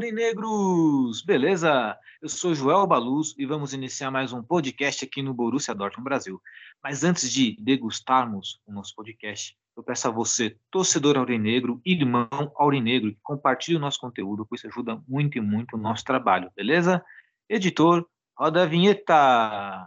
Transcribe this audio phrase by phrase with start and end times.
[0.00, 1.20] Aurinegros!
[1.20, 1.94] Beleza?
[2.22, 6.40] Eu sou Joel Baluz e vamos iniciar mais um podcast aqui no Borussia Dortmund Brasil.
[6.82, 13.12] Mas antes de degustarmos o nosso podcast, eu peço a você, torcedor aurinegro, irmão aurinegro,
[13.12, 17.04] que compartilhe o nosso conteúdo, pois isso ajuda muito e muito o nosso trabalho, beleza?
[17.46, 19.86] Editor, roda a vinheta!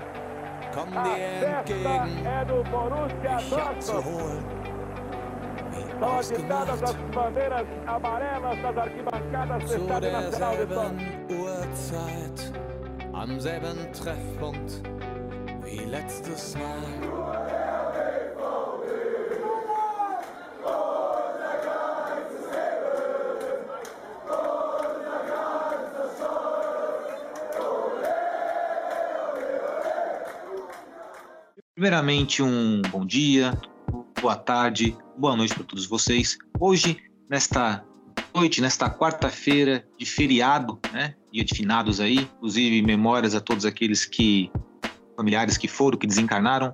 [0.73, 1.17] Komm dir
[1.47, 2.25] entgegen,
[3.37, 4.45] ich hab zu holen.
[5.71, 6.87] Wie ausgemacht,
[9.67, 10.99] zu derselben
[11.29, 12.51] Uhrzeit,
[13.13, 14.81] am selben Treffpunkt
[15.63, 17.70] wie letztes Mal.
[31.81, 33.59] Primeiramente, um bom dia,
[34.21, 36.37] boa tarde, boa noite para todos vocês.
[36.59, 37.83] Hoje, nesta
[38.35, 41.15] noite, nesta quarta-feira de feriado, né?
[41.33, 44.51] Dia de finados aí, inclusive memórias a todos aqueles que
[45.17, 46.71] familiares que foram, que desencarnaram,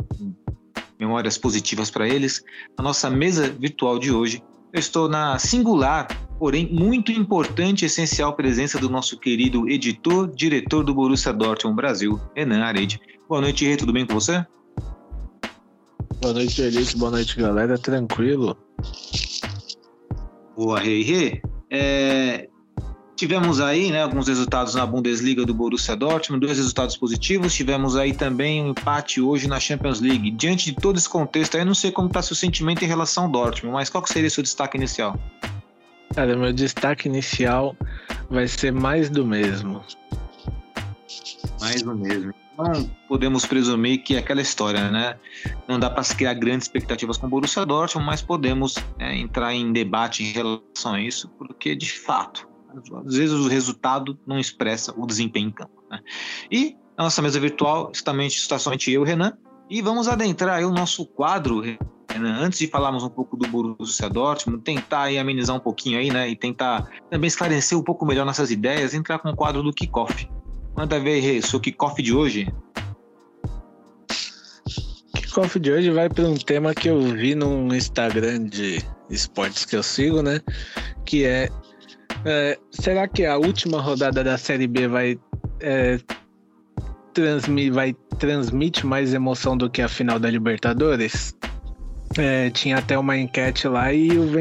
[1.00, 2.44] memórias positivas para eles.
[2.78, 6.06] Na nossa mesa virtual de hoje, eu estou na singular,
[6.38, 12.20] porém muito importante e essencial presença do nosso querido editor, diretor do Borussia Dortmund Brasil,
[12.36, 13.00] Renan Arede.
[13.30, 14.46] Boa noite, Rê, tudo bem com você?
[16.22, 16.98] Boa noite, Elite.
[16.98, 17.78] Boa noite, galera.
[17.78, 18.58] Tranquilo?
[20.56, 21.42] Boa, Rei Rê.
[21.70, 22.50] É,
[23.16, 27.54] tivemos aí né, alguns resultados na Bundesliga do Borussia Dortmund, dois resultados positivos.
[27.54, 30.32] Tivemos aí também um empate hoje na Champions League.
[30.32, 33.26] Diante de todo esse contexto, aí eu não sei como está seu sentimento em relação
[33.26, 35.20] ao Dortmund, mas qual seria seu destaque inicial?
[36.16, 37.76] Cara, meu destaque inicial
[38.28, 39.84] vai ser mais do mesmo.
[41.60, 42.34] Mais do mesmo.
[42.58, 45.16] Não podemos presumir que é aquela história, né?
[45.68, 49.54] Não dá para se criar grandes expectativas com o Borussia Dortmund, mas podemos né, entrar
[49.54, 52.50] em debate em relação a isso, porque de fato,
[53.06, 55.84] às vezes o resultado não expressa o desempenho em campo.
[55.90, 56.00] Né?
[56.52, 58.12] E a nossa mesa virtual está
[58.58, 59.38] somente eu, Renan,
[59.70, 64.64] e vamos adentrar o nosso quadro, Renan, antes de falarmos um pouco do Borussia Dortmund,
[64.64, 66.28] tentar aí amenizar um pouquinho aí, né?
[66.28, 70.28] E tentar também esclarecer um pouco melhor nossas ideias, entrar com o quadro do kickoff.
[70.78, 72.54] Manda ver, Rê, seu kickoff de hoje.
[75.10, 78.78] O kickoff de hoje vai para um tema que eu vi num Instagram de
[79.10, 80.40] esportes que eu sigo, né?
[81.04, 81.50] Que é,
[82.24, 85.20] é, será que a última rodada da Série B vai
[85.62, 86.00] é,
[87.12, 91.36] transmi, vai transmite mais emoção do que a final da Libertadores?
[92.20, 94.32] É, tinha até uma enquete lá e o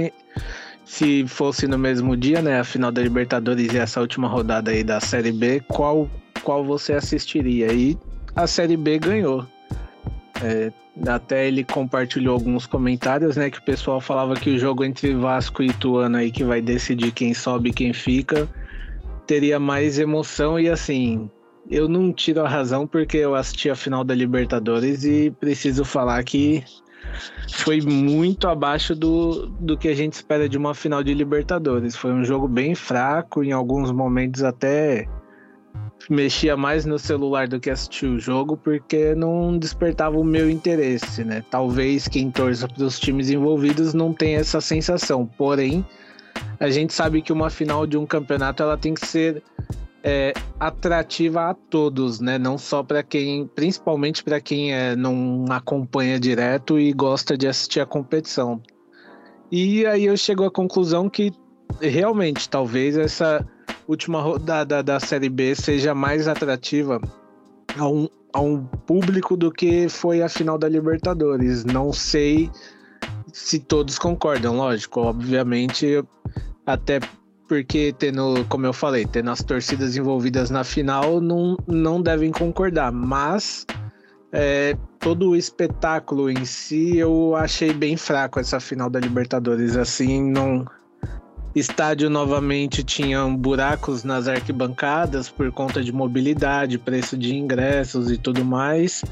[0.84, 4.84] se fosse no mesmo dia, né, a final da Libertadores e essa última rodada aí
[4.84, 6.08] da Série B, qual
[6.46, 7.72] qual você assistiria?
[7.72, 7.98] E
[8.36, 9.44] a Série B ganhou.
[10.40, 10.70] É,
[11.08, 13.50] até ele compartilhou alguns comentários, né?
[13.50, 17.10] Que o pessoal falava que o jogo entre Vasco e Ituano aí, que vai decidir
[17.10, 18.48] quem sobe e quem fica,
[19.26, 20.60] teria mais emoção.
[20.60, 21.28] E assim,
[21.68, 26.22] eu não tiro a razão porque eu assisti a final da Libertadores e preciso falar
[26.22, 26.62] que
[27.54, 31.96] foi muito abaixo do, do que a gente espera de uma final de Libertadores.
[31.96, 35.08] Foi um jogo bem fraco, em alguns momentos até
[36.10, 41.24] mexia mais no celular do que assistir o jogo porque não despertava o meu interesse,
[41.24, 41.44] né?
[41.50, 45.26] Talvez quem torça para os times envolvidos não tenha essa sensação.
[45.26, 45.84] Porém,
[46.60, 49.42] a gente sabe que uma final de um campeonato ela tem que ser
[50.02, 52.38] é, atrativa a todos, né?
[52.38, 57.80] Não só para quem, principalmente para quem é, não acompanha direto e gosta de assistir
[57.80, 58.62] a competição.
[59.50, 61.32] E aí eu chego à conclusão que
[61.80, 63.46] realmente talvez essa
[63.88, 67.00] última rodada da Série B seja mais atrativa
[67.78, 71.64] a um, a um público do que foi a final da Libertadores.
[71.64, 72.50] Não sei
[73.32, 76.02] se todos concordam, lógico, obviamente,
[76.64, 77.00] até
[77.48, 82.90] porque tendo, como eu falei, tendo as torcidas envolvidas na final, não, não devem concordar,
[82.90, 83.64] mas
[84.32, 90.30] é, todo o espetáculo em si eu achei bem fraco essa final da Libertadores, assim,
[90.30, 90.66] não
[91.58, 98.44] estádio novamente tinha buracos nas arquibancadas por conta de mobilidade, preço de ingressos e tudo
[98.44, 99.02] mais.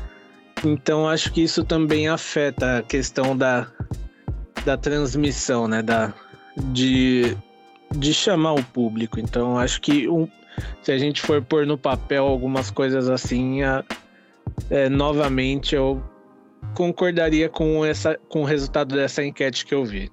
[0.63, 3.67] Então acho que isso também afeta a questão da,
[4.63, 5.81] da transmissão, né?
[5.81, 6.13] Da,
[6.57, 7.35] de,
[7.97, 9.19] de chamar o público.
[9.19, 10.29] Então acho que um,
[10.83, 13.83] se a gente for pôr no papel algumas coisas assim, a,
[14.69, 16.03] é, novamente eu
[16.75, 20.11] concordaria com, essa, com o resultado dessa enquete que eu vi.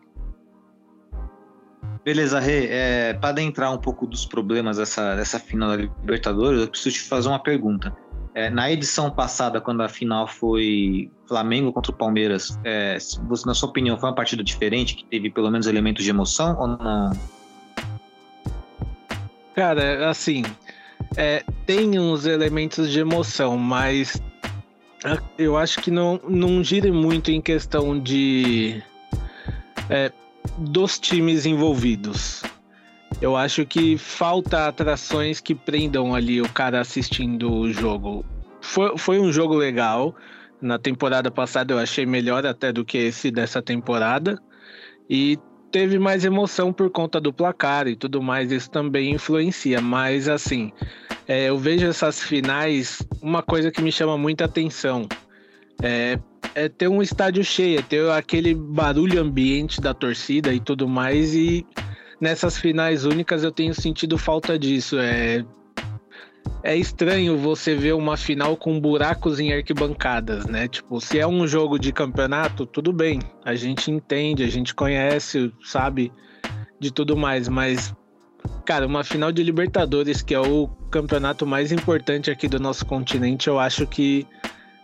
[2.04, 2.68] Beleza, Rê.
[2.68, 7.02] É, para adentrar um pouco dos problemas dessa, dessa final da Libertadores, eu preciso te
[7.02, 7.96] fazer uma pergunta.
[8.34, 13.54] É, na edição passada, quando a final foi Flamengo contra o Palmeiras, é, você, na
[13.54, 17.12] sua opinião, foi uma partida diferente, que teve pelo menos elementos de emoção ou não?
[19.54, 20.44] Cara, assim,
[21.18, 24.22] é, tem uns elementos de emoção, mas
[25.38, 28.82] eu acho que não, não gira muito em questão de
[29.90, 30.10] é,
[30.58, 32.44] dos times envolvidos.
[33.22, 38.26] Eu acho que falta atrações que prendam ali o cara assistindo o jogo.
[38.62, 40.16] Foi, foi um jogo legal.
[40.62, 44.42] Na temporada passada eu achei melhor até do que esse dessa temporada.
[45.10, 45.38] E
[45.72, 48.52] teve mais emoção por conta do placar e tudo mais.
[48.52, 49.82] Isso também influencia.
[49.82, 50.72] Mas assim,
[51.28, 55.08] é, eu vejo essas finais, uma coisa que me chama muita atenção.
[55.82, 56.20] É,
[56.56, 61.34] é ter um estádio cheio, é ter aquele barulho ambiente da torcida e tudo mais.
[61.34, 61.66] E
[62.20, 64.98] nessas finais únicas eu tenho sentido falta disso.
[65.00, 65.46] É,
[66.64, 70.68] é estranho você ver uma final com buracos em arquibancadas, né?
[70.68, 73.20] Tipo, se é um jogo de campeonato, tudo bem.
[73.44, 76.12] A gente entende, a gente conhece, sabe
[76.80, 77.94] de tudo mais, mas
[78.66, 83.48] cara, uma final de Libertadores, que é o campeonato mais importante aqui do nosso continente,
[83.48, 84.26] eu acho que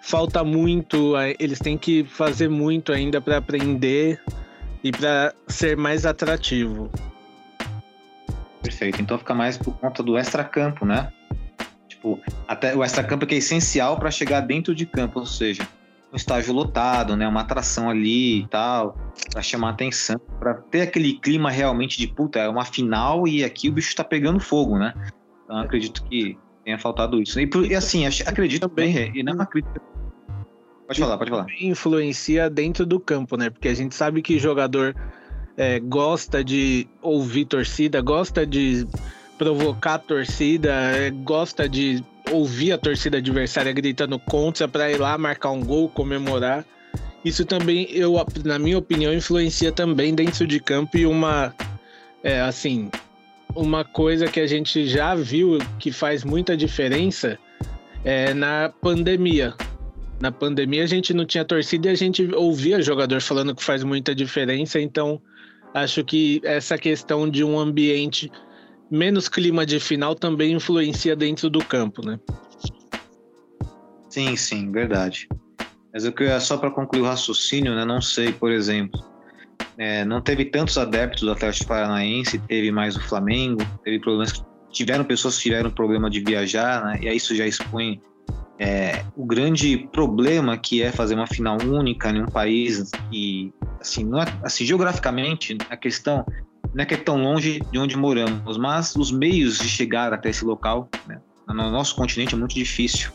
[0.08, 4.22] falta muito, eles têm que fazer muito ainda para aprender
[4.82, 6.90] e para ser mais atrativo.
[8.64, 9.02] Perfeito.
[9.02, 11.12] Então fica mais por conta do extracampo, né?
[11.90, 15.68] Tipo, até o extracampo que é essencial para chegar dentro de campo, ou seja,
[16.14, 17.28] um estágio lotado, né?
[17.28, 18.98] Uma atração ali e tal,
[19.30, 23.68] para chamar atenção, para ter aquele clima realmente de puta, é uma final e aqui
[23.68, 24.94] o bicho tá pegando fogo, né?
[25.44, 27.42] Então acredito que tenha faltado isso.
[27.42, 29.82] E, e assim, acredito bem, e não é uma crítica
[30.88, 31.48] Pode falar, pode falar.
[31.60, 33.50] Influencia dentro do campo, né?
[33.50, 34.96] Porque a gente sabe que jogador
[35.58, 38.88] é, gosta de ouvir torcida, gosta de
[39.38, 45.18] provocar a torcida, é, gosta de ouvir a torcida adversária gritando contra para ir lá
[45.18, 46.66] marcar um gol, comemorar.
[47.26, 51.54] Isso também, eu, na minha opinião, influencia também dentro de campo e uma,
[52.24, 52.90] é, assim,
[53.54, 57.38] uma coisa que a gente já viu que faz muita diferença
[58.06, 59.54] é na pandemia.
[60.20, 63.84] Na pandemia a gente não tinha torcida e a gente ouvia jogador falando que faz
[63.84, 65.22] muita diferença, então
[65.74, 68.32] acho que essa questão de um ambiente
[68.90, 72.20] menos clima de final também influencia dentro do campo, né?
[74.10, 75.28] Sim, sim, verdade.
[75.94, 77.86] Mas eu queria só para concluir o raciocínio, né?
[77.86, 79.00] Não sei, por exemplo,
[79.78, 85.04] é, não teve tantos adeptos do Atlético Paranaense, teve mais o Flamengo, teve problemas tiveram
[85.04, 87.00] pessoas que tiveram problema de viajar, né?
[87.02, 88.02] E aí isso já expõe
[88.60, 94.04] é, o grande problema que é fazer uma final única em um país que, assim,
[94.04, 96.26] não é, assim, geograficamente, a questão
[96.74, 100.30] não é que é tão longe de onde moramos, mas os meios de chegar até
[100.30, 103.12] esse local, né, no nosso continente é muito difícil.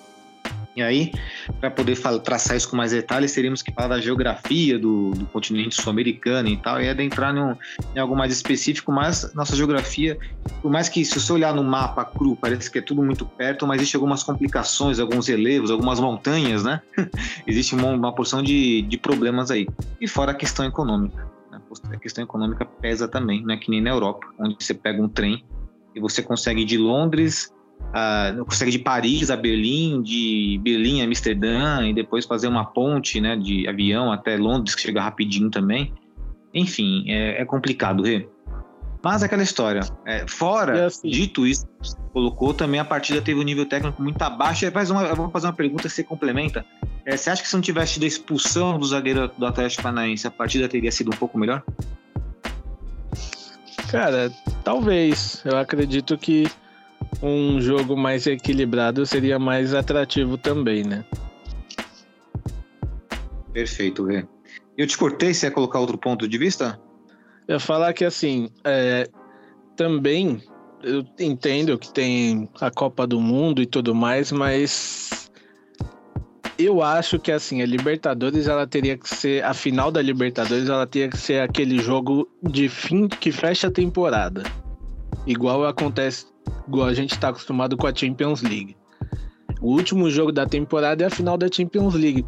[0.75, 1.13] E aí,
[1.61, 5.75] para poder traçar isso com mais detalhes, teríamos que falar da geografia do, do continente
[5.75, 7.57] sul-americano e tal, e adentrar em,
[7.95, 10.19] em algo mais específico, mas nossa geografia,
[10.63, 13.67] por mais que se você olhar no mapa cru, parece que é tudo muito perto,
[13.67, 16.81] mas existe algumas complicações, alguns relevos, algumas montanhas, né?
[17.47, 19.69] existe uma, uma porção de, de problemas aí.
[20.01, 21.29] E fora a questão econômica.
[21.51, 21.61] Né?
[21.91, 25.09] A questão econômica pesa também, não é que nem na Europa, onde você pega um
[25.09, 25.45] trem
[25.95, 27.52] e você consegue ir de Londres
[27.91, 33.21] uh, consegue de Paris a Berlim, de Berlim a Amsterdã e depois fazer uma ponte,
[33.21, 35.93] né, de avião até Londres que chega rapidinho também.
[36.55, 38.29] Enfim, é, é complicado, Rê.
[39.03, 39.81] Mas é aquela história.
[40.07, 41.09] É, fora, assim.
[41.09, 41.67] dito isso,
[42.13, 44.71] colocou também a partida teve um nível técnico muito abaixo.
[44.71, 46.65] Faz uma, eu vou fazer uma pergunta que você complementa.
[47.05, 50.25] É, você acha que se não tivesse tido a expulsão do zagueiro do Atlético Paranaense,
[50.27, 51.65] a partida teria sido um pouco melhor?
[53.91, 54.31] Cara,
[54.63, 55.43] talvez.
[55.45, 56.49] Eu acredito que
[57.21, 61.05] um jogo mais equilibrado seria mais atrativo também, né?
[63.53, 64.25] Perfeito, Rê.
[64.79, 66.81] Eu te cortei, você ia colocar outro ponto de vista?
[67.47, 69.09] Eu ia falar que assim, é,
[69.77, 70.43] também
[70.83, 75.31] eu entendo que tem a Copa do Mundo e tudo mais, mas
[76.59, 80.87] eu acho que assim, a Libertadores ela teria que ser, a final da Libertadores ela
[80.87, 84.43] teria que ser aquele jogo de fim que fecha a temporada.
[85.27, 86.27] Igual acontece
[86.67, 88.77] igual a gente está acostumado com a Champions League.
[89.61, 92.25] O último jogo da temporada é a final da Champions League.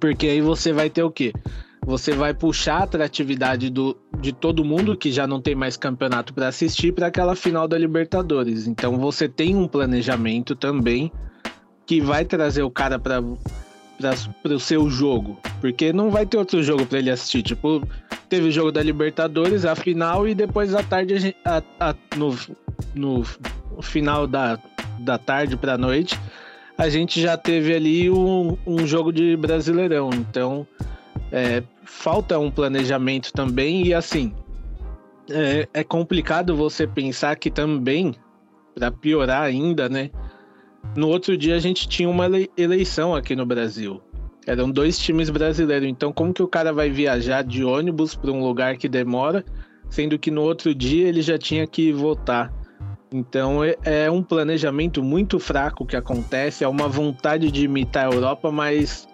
[0.00, 1.32] Porque aí você vai ter o quê?
[1.84, 6.32] Você vai puxar a atratividade do, de todo mundo que já não tem mais campeonato
[6.32, 8.68] para assistir para aquela final da Libertadores.
[8.68, 11.10] Então você tem um planejamento também
[11.84, 13.20] que vai trazer o cara para
[14.44, 17.42] o seu jogo, porque não vai ter outro jogo para ele assistir.
[17.42, 17.86] Tipo,
[18.28, 22.36] teve o jogo da Libertadores, a final e depois à tarde a, a, no,
[22.94, 23.24] no
[23.80, 24.58] final da,
[25.00, 26.18] da tarde para noite
[26.76, 30.10] a gente já teve ali um, um jogo de Brasileirão.
[30.12, 30.66] Então
[31.30, 34.34] é, falta um planejamento também e assim
[35.30, 38.14] é, é complicado você pensar que também
[38.74, 40.10] para piorar ainda, né?
[40.96, 44.00] No outro dia a gente tinha uma eleição aqui no Brasil.
[44.46, 45.88] Eram dois times brasileiros.
[45.88, 49.44] Então, como que o cara vai viajar de ônibus para um lugar que demora,
[49.88, 52.52] sendo que no outro dia ele já tinha que votar?
[53.12, 56.64] Então, é, é um planejamento muito fraco que acontece.
[56.64, 59.06] É uma vontade de imitar a Europa, mas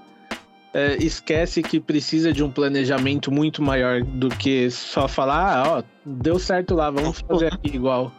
[0.72, 5.82] é, esquece que precisa de um planejamento muito maior do que só falar, ah, ó,
[6.04, 8.12] deu certo lá, vamos fazer aqui igual.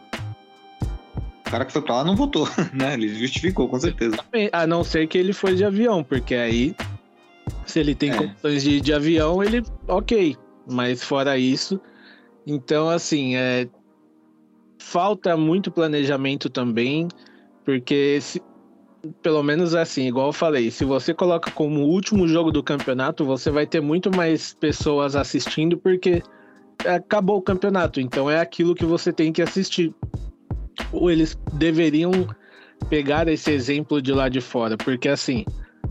[1.50, 2.94] O cara que foi pra lá não votou, né?
[2.94, 4.16] Ele justificou, com certeza.
[4.52, 6.76] A não ser que ele foi de avião, porque aí,
[7.66, 8.16] se ele tem é.
[8.16, 10.36] condições de ir de avião, ele, ok.
[10.70, 11.80] Mas fora isso,
[12.46, 13.68] então, assim, é,
[14.78, 17.08] falta muito planejamento também,
[17.64, 18.40] porque se,
[19.20, 23.50] pelo menos assim, igual eu falei, se você coloca como último jogo do campeonato, você
[23.50, 26.22] vai ter muito mais pessoas assistindo, porque
[26.86, 29.92] acabou o campeonato, então é aquilo que você tem que assistir
[30.92, 32.12] eles deveriam
[32.88, 35.44] pegar esse exemplo de lá de fora, porque assim,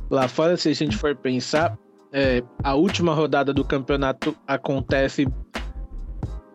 [0.10, 1.78] lá fora, se a gente for pensar,
[2.12, 5.28] é, a última rodada do campeonato acontece.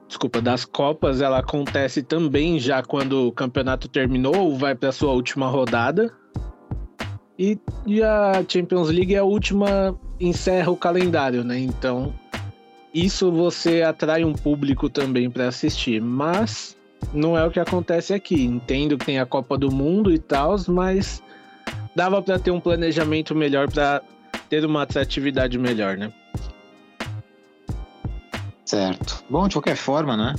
[0.08, 5.12] Desculpa, das Copas, ela acontece também já quando o campeonato terminou, ou vai para sua
[5.12, 6.12] última rodada.
[7.38, 11.58] E, e a Champions League é a última, encerra o calendário, né?
[11.58, 12.14] Então,
[12.92, 16.00] isso você atrai um público também para assistir.
[16.00, 16.76] Mas
[17.12, 18.44] não é o que acontece aqui.
[18.44, 21.23] Entendo que tem a Copa do Mundo e tal, mas
[21.94, 24.02] dava para ter um planejamento melhor para
[24.49, 26.12] ter uma atratividade melhor, né?
[28.64, 29.25] Certo.
[29.28, 30.34] Bom, de qualquer forma, né?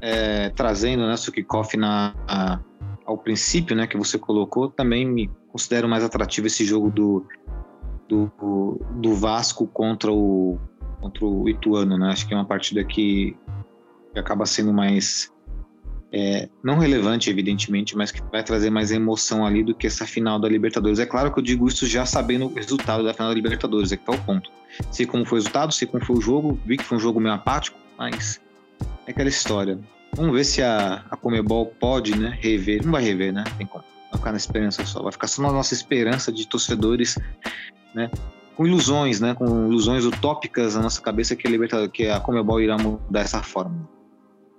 [0.00, 2.58] É, trazendo né, o kickoff na, a,
[3.04, 7.26] ao princípio, né, que você colocou, também me considero mais atrativo esse jogo do,
[8.08, 10.58] do, do Vasco contra o,
[11.00, 12.10] contra o Ituano, né?
[12.10, 13.36] Acho que é uma partida que,
[14.12, 15.32] que acaba sendo mais
[16.16, 20.38] é, não relevante, evidentemente, mas que vai trazer mais emoção ali do que essa final
[20.38, 20.98] da Libertadores.
[20.98, 23.96] É claro que eu digo isso já sabendo o resultado da final da Libertadores, é
[23.96, 24.50] que tá o ponto.
[24.90, 27.20] Sei como foi o resultado, sei como foi o jogo, vi que foi um jogo
[27.20, 28.40] meio apático, mas
[29.06, 29.78] é aquela história.
[30.14, 32.82] Vamos ver se a, a Comebol pode né, rever.
[32.82, 33.44] Não vai rever, né?
[33.58, 33.84] Tem como.
[34.10, 35.02] Vai ficar na esperança só.
[35.02, 37.18] Vai ficar só na nossa esperança de torcedores,
[37.94, 38.10] né?
[38.56, 39.34] Com ilusões, né?
[39.34, 43.86] Com ilusões utópicas na nossa cabeça que a, que a Comebol irá mudar essa forma.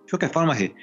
[0.06, 0.74] De qualquer forma, Rê,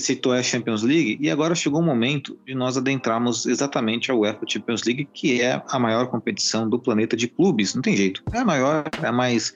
[0.00, 4.44] citou a Champions League e agora chegou o momento de nós adentrarmos exatamente a UEFA
[4.46, 7.74] Champions League, que é a maior competição do planeta de clubes.
[7.74, 8.22] Não tem jeito.
[8.32, 9.52] É a maior, é a mais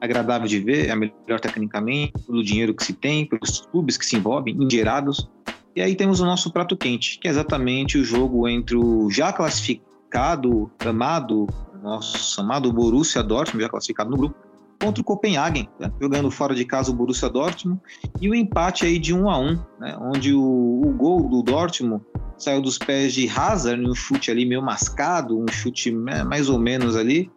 [0.00, 4.06] agradável de ver, é a melhor tecnicamente, pelo dinheiro que se tem, pelos clubes que
[4.06, 5.28] se envolvem, engerados.
[5.74, 9.32] E aí temos o nosso prato quente, que é exatamente o jogo entre o já
[9.32, 11.46] classificado, amado,
[11.82, 14.47] nosso amado Borussia Dortmund, já classificado no grupo,
[14.80, 15.90] contra o Copenhagen, né?
[16.00, 17.80] jogando fora de casa o Borussia Dortmund,
[18.20, 19.98] e o empate aí de 1 a 1 né?
[20.00, 22.02] onde o, o, gol do Dortmund
[22.36, 26.58] saiu dos pés de Hazard, um chute ali meio mascado, um chute né, mais ou
[26.58, 27.30] menos ali,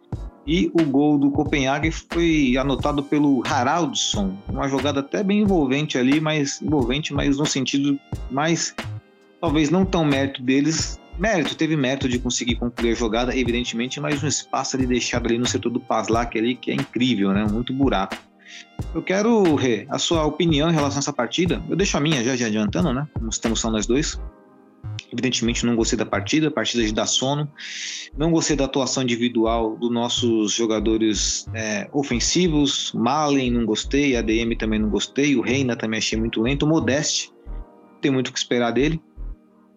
[0.46, 6.20] e o gol do Copenhagen foi anotado pelo Haraldsson, uma jogada até bem envolvente ali,
[6.20, 7.98] mas envolvente, mas no sentido
[8.30, 8.74] mais
[9.40, 14.20] talvez não tão mérito deles, Mérito, teve mérito de conseguir concluir a jogada, evidentemente, mas
[14.24, 17.46] um espaço ali deixado ali no setor do Paslak ali, que é incrível, né?
[17.48, 18.16] Muito buraco.
[18.92, 21.62] Eu quero, Rê, a sua opinião em relação a essa partida.
[21.70, 23.06] Eu deixo a minha já, já adiantando, né?
[23.14, 24.20] Como estamos só nós dois.
[25.12, 27.48] Evidentemente não gostei da partida, partida de dar sono.
[28.18, 32.90] Não gostei da atuação individual dos nossos jogadores é, ofensivos.
[32.96, 36.64] Malen não gostei, a DM também não gostei, o Reina também achei muito lento.
[36.64, 37.30] O Modeste,
[38.00, 39.00] tem muito o que esperar dele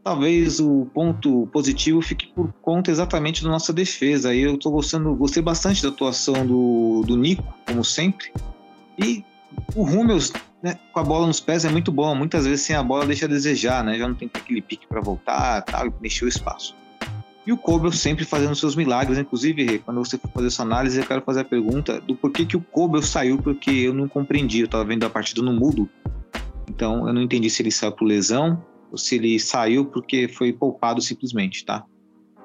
[0.05, 4.29] talvez o ponto positivo fique por conta exatamente da nossa defesa.
[4.29, 8.31] Aí eu tô gostando, gostei bastante da atuação do, do Nico, como sempre.
[8.99, 9.25] E
[9.75, 10.31] o Rummels,
[10.61, 12.13] né, com a bola nos pés é muito bom.
[12.13, 13.97] Muitas vezes sem a bola deixa a desejar, né?
[13.97, 16.75] Já não tem aquele pique para voltar, tal, mexer o espaço.
[17.43, 19.17] E o Kobel sempre fazendo seus milagres.
[19.17, 22.55] Inclusive, quando você for fazer essa análise, eu quero fazer a pergunta do porquê que
[22.55, 24.59] o Kobel saiu, porque eu não compreendi.
[24.59, 25.89] Eu estava vendo a partida no mudo.
[26.69, 28.61] Então, eu não entendi se ele saiu por lesão
[28.97, 31.83] se ele saiu porque foi poupado simplesmente, tá?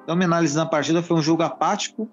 [0.03, 2.09] Então, minha análise na partida foi um jogo apático,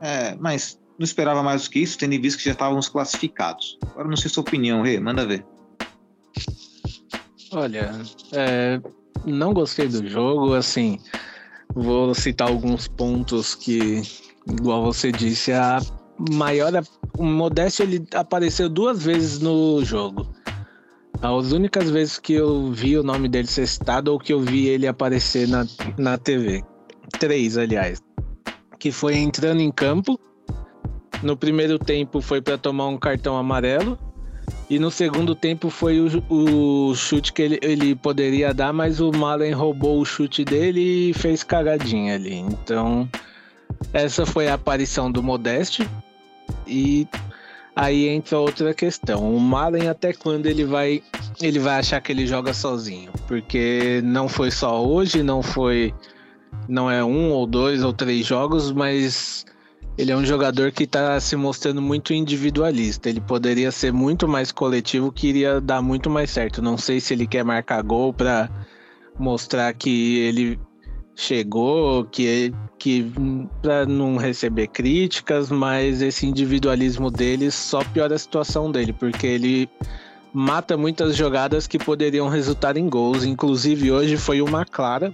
[0.00, 3.78] é, mas não esperava mais do que isso, tendo em vista que já estávamos classificados.
[3.90, 5.44] Agora não sei sua opinião, Rê, manda ver.
[7.52, 7.92] Olha,
[8.32, 8.80] é,
[9.24, 10.98] não gostei do jogo, assim,
[11.74, 14.02] vou citar alguns pontos que,
[14.46, 15.80] igual você disse, a
[16.32, 16.72] maior,
[17.16, 20.28] o Modeste ele apareceu duas vezes no jogo.
[21.22, 24.66] As únicas vezes que eu vi o nome dele ser citado ou que eu vi
[24.66, 25.66] ele aparecer na,
[25.96, 26.62] na TV.
[27.18, 28.02] Três, aliás.
[28.78, 30.18] Que foi entrando em campo.
[31.22, 33.98] No primeiro tempo foi para tomar um cartão amarelo.
[34.68, 39.10] E no segundo tempo foi o, o chute que ele, ele poderia dar, mas o
[39.10, 42.34] Malen roubou o chute dele e fez cagadinha ali.
[42.34, 43.08] Então,
[43.92, 45.88] essa foi a aparição do Modeste.
[46.66, 47.06] E
[47.74, 49.34] aí entra outra questão.
[49.34, 51.02] O Malen até quando ele vai
[51.40, 53.10] ele vai achar que ele joga sozinho?
[53.26, 55.92] Porque não foi só hoje, não foi
[56.68, 59.44] não é um ou dois ou três jogos, mas
[59.96, 63.08] ele é um jogador que está se mostrando muito individualista.
[63.08, 66.62] Ele poderia ser muito mais coletivo, que iria dar muito mais certo.
[66.62, 68.50] Não sei se ele quer marcar gol para
[69.18, 70.58] mostrar que ele
[71.16, 73.12] chegou, que, que
[73.62, 79.68] para não receber críticas, mas esse individualismo dele só piora a situação dele, porque ele
[80.32, 83.24] mata muitas jogadas que poderiam resultar em gols.
[83.24, 85.12] Inclusive hoje foi uma clara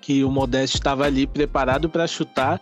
[0.00, 2.60] que o Modeste estava ali preparado para chutar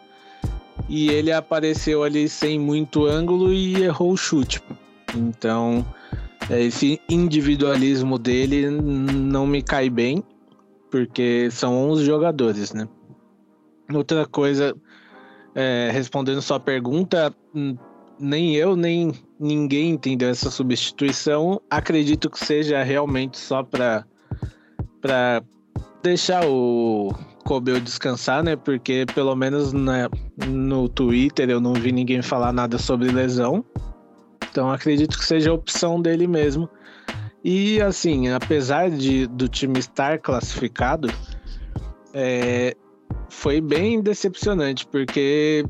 [0.89, 4.61] e ele apareceu ali sem muito ângulo e errou o chute.
[5.15, 5.85] Então,
[6.51, 10.23] esse individualismo dele não me cai bem,
[10.93, 12.87] porque são 11 jogadores, né?
[13.93, 14.77] Outra coisa,
[15.55, 17.35] é, respondendo sua pergunta,
[18.21, 21.61] nem eu, nem ninguém entendeu essa substituição.
[21.71, 24.05] Acredito que seja realmente só para
[25.01, 25.43] para
[26.03, 27.13] deixar o
[27.45, 28.55] Kobe descansar, né?
[28.55, 30.11] Porque pelo menos na,
[30.47, 33.65] no Twitter eu não vi ninguém falar nada sobre lesão.
[34.51, 36.69] Então acredito que seja a opção dele mesmo.
[37.45, 41.13] E assim, apesar de, do time estar classificado,
[42.15, 42.77] é,
[43.29, 45.65] foi bem decepcionante, porque,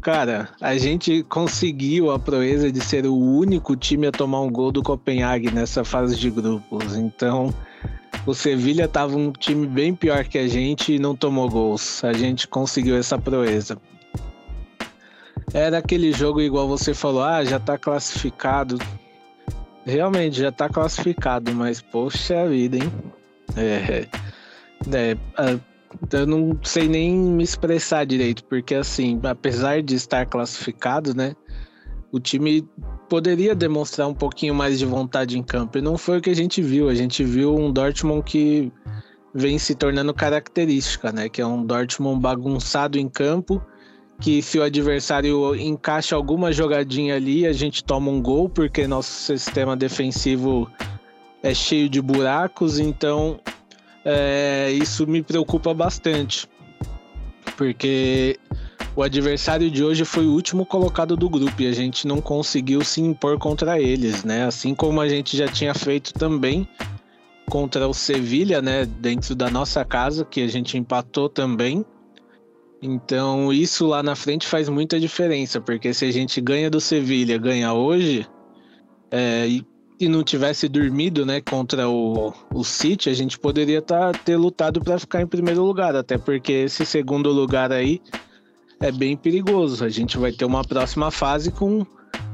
[0.00, 4.72] cara, a gente conseguiu a proeza de ser o único time a tomar um gol
[4.72, 6.96] do Copenhague nessa fase de grupos.
[6.96, 7.54] Então,
[8.26, 12.02] o Sevilha tava um time bem pior que a gente e não tomou gols.
[12.02, 13.78] A gente conseguiu essa proeza.
[15.52, 18.78] Era aquele jogo igual você falou, ah, já tá classificado.
[19.84, 22.92] Realmente já tá classificado, mas poxa vida, hein?
[23.56, 24.06] É,
[24.92, 25.16] é,
[26.12, 31.34] eu não sei nem me expressar direito, porque assim, apesar de estar classificado, né?
[32.14, 32.64] o time
[33.08, 35.78] poderia demonstrar um pouquinho mais de vontade em campo.
[35.78, 36.88] E não foi o que a gente viu.
[36.88, 38.72] A gente viu um Dortmund que
[39.34, 41.28] vem se tornando característica, né?
[41.28, 43.60] Que é um Dortmund bagunçado em campo,
[44.20, 49.10] que se o adversário encaixa alguma jogadinha ali, a gente toma um gol, porque nosso
[49.10, 50.70] sistema defensivo
[51.42, 52.78] é cheio de buracos.
[52.78, 53.38] Então,
[54.04, 56.48] é, isso me preocupa bastante.
[57.56, 58.38] Porque
[58.96, 62.84] o adversário de hoje foi o último colocado do grupo e a gente não conseguiu
[62.84, 64.44] se impor contra eles, né?
[64.44, 66.66] Assim como a gente já tinha feito também
[67.48, 68.86] contra o Sevilha, né?
[68.86, 71.84] Dentro da nossa casa, que a gente empatou também.
[72.84, 77.38] Então isso lá na frente faz muita diferença, porque se a gente ganha do Sevilha,
[77.38, 78.28] ganha hoje,
[79.10, 79.66] é, e,
[79.98, 84.82] e, não tivesse dormido, né, contra o, o City, a gente poderia tá, ter lutado
[84.82, 88.02] para ficar em primeiro lugar, até porque esse segundo lugar aí
[88.78, 89.82] é bem perigoso.
[89.82, 91.86] A gente vai ter uma próxima fase com,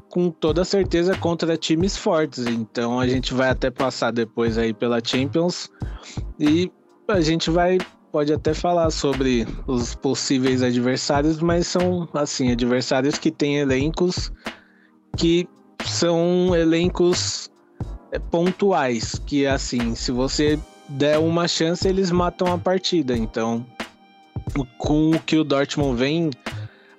[0.08, 2.44] com toda certeza contra times fortes.
[2.48, 5.70] Então a gente vai até passar depois aí pela Champions
[6.40, 6.72] e
[7.06, 7.78] a gente vai
[8.10, 14.32] pode até falar sobre os possíveis adversários, mas são assim adversários que têm elencos
[15.16, 15.48] que
[15.84, 17.50] são elencos
[18.12, 23.16] é, pontuais, que assim, se você der uma chance, eles matam a partida.
[23.16, 23.64] Então,
[24.78, 26.30] com o que o Dortmund vem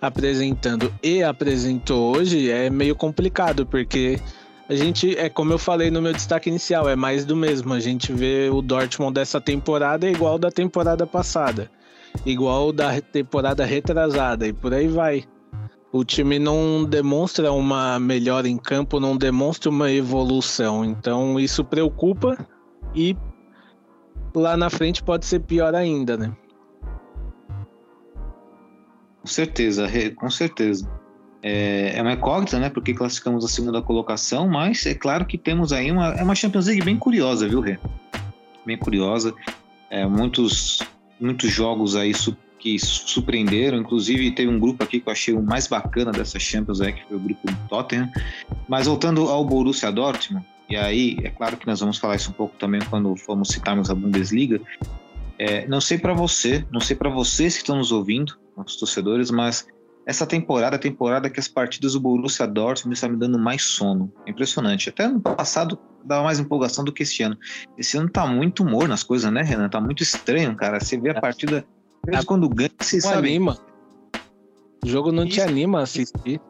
[0.02, 4.20] apresentando e apresentou hoje é meio complicado, porque
[4.72, 7.74] a gente, é como eu falei no meu destaque inicial, é mais do mesmo.
[7.74, 11.70] A gente vê o Dortmund dessa temporada é igual da temporada passada,
[12.26, 15.26] igual da temporada retrasada e por aí vai.
[15.92, 20.86] O time não demonstra uma melhora em campo, não demonstra uma evolução.
[20.86, 22.38] Então isso preocupa
[22.96, 23.18] e
[24.34, 26.32] lá na frente pode ser pior ainda, né?
[29.20, 31.01] Com certeza, com certeza.
[31.44, 32.70] É, é uma incógnita, né?
[32.70, 36.68] Porque classificamos a segunda colocação, mas é claro que temos aí uma, é uma Champions
[36.68, 37.80] League bem curiosa, viu, Rê?
[38.66, 39.34] Bem curiosa.
[39.90, 40.80] É, muitos,
[41.20, 42.14] muitos jogos aí
[42.60, 43.80] que surpreenderam.
[43.80, 47.04] Inclusive, teve um grupo aqui que eu achei o mais bacana dessa Champions, é, que
[47.06, 48.10] foi o grupo do Tottenham.
[48.68, 52.34] Mas voltando ao Borussia Dortmund, e aí é claro que nós vamos falar isso um
[52.34, 54.62] pouco também quando formos citarmos a Bundesliga.
[55.38, 59.32] É, não sei para você, não sei para vocês que estão nos ouvindo, nossos torcedores,
[59.32, 59.68] mas
[60.06, 64.12] essa temporada, a temporada que as partidas do Borussia Dortmund estão me dando mais sono.
[64.26, 64.90] É impressionante.
[64.90, 67.38] Até ano passado dava mais empolgação do que esse ano.
[67.78, 69.70] Esse ano tá muito humor nas coisas, né, Renan?
[69.70, 70.80] Tá muito estranho, cara.
[70.80, 71.64] Você vê a partida,
[72.06, 73.30] mesmo quando ganha, você não sabe.
[73.30, 73.58] Anima.
[74.84, 75.36] O jogo não Isso.
[75.36, 76.42] te anima a assistir.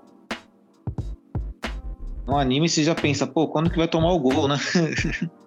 [2.25, 4.57] Não anima e você já pensa, pô, quando que vai tomar o gol, né?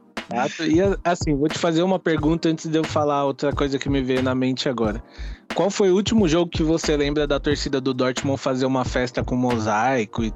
[0.66, 4.02] E assim, vou te fazer uma pergunta antes de eu falar outra coisa que me
[4.02, 5.02] veio na mente agora.
[5.54, 9.22] Qual foi o último jogo que você lembra da torcida do Dortmund fazer uma festa
[9.22, 10.32] com mosaico e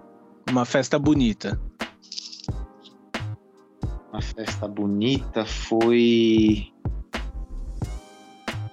[0.49, 1.61] uma festa bonita?
[4.13, 6.73] Uma festa bonita foi.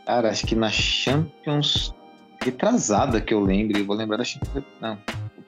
[0.05, 1.95] Cara, acho que na Champions
[2.43, 3.79] retrasada que eu lembro.
[3.79, 4.63] Eu vou lembrar da Champions.
[4.79, 4.99] Não,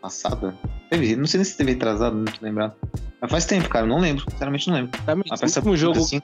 [0.02, 0.58] passada.
[0.90, 2.74] Teve, não sei nem se teve retrasado, não tô lembrado.
[3.22, 4.26] Mas faz tempo, cara, não lembro.
[4.32, 5.00] Sinceramente não lembro.
[5.06, 6.20] Também, a festa último jogo, assim.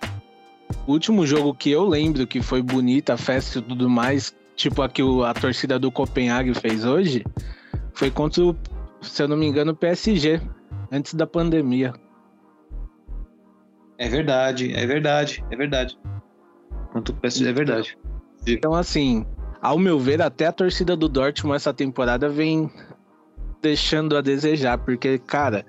[0.88, 4.82] O último jogo que eu lembro que foi bonita, a festa e tudo mais, tipo
[4.82, 7.24] a que a torcida do Copenhague fez hoje,
[7.94, 8.56] foi contra o,
[9.02, 10.42] se eu não me engano, o PSG,
[10.92, 11.94] antes da pandemia.
[13.98, 15.98] É verdade, é verdade, é verdade.
[16.92, 17.98] Quanto o PSG, é verdade.
[18.46, 19.26] Então, assim,
[19.62, 22.70] ao meu ver, até a torcida do Dortmund essa temporada vem
[23.62, 25.66] deixando a desejar, porque, cara,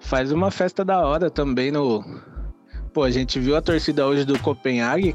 [0.00, 2.02] faz uma festa da hora também no.
[2.92, 5.14] Pô, a gente viu a torcida hoje do Copenhague,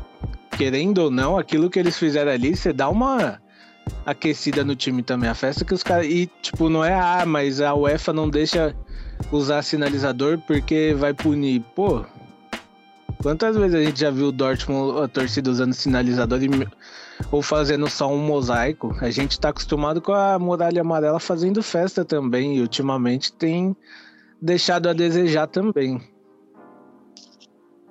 [0.58, 3.42] querendo ou não, aquilo que eles fizeram ali, você dá uma
[4.06, 5.30] aquecida no time também.
[5.30, 6.06] A festa que os caras.
[6.06, 8.76] E, tipo, não é, ah, mas a UEFA não deixa
[9.32, 11.62] usar sinalizador porque vai punir.
[11.76, 12.06] Pô,
[13.22, 16.50] quantas vezes a gente já viu o Dortmund, a torcida usando sinalizador e,
[17.32, 18.96] ou fazendo só um mosaico?
[19.02, 23.76] A gente tá acostumado com a muralha amarela fazendo festa também, e ultimamente tem
[24.42, 26.02] deixado a desejar também.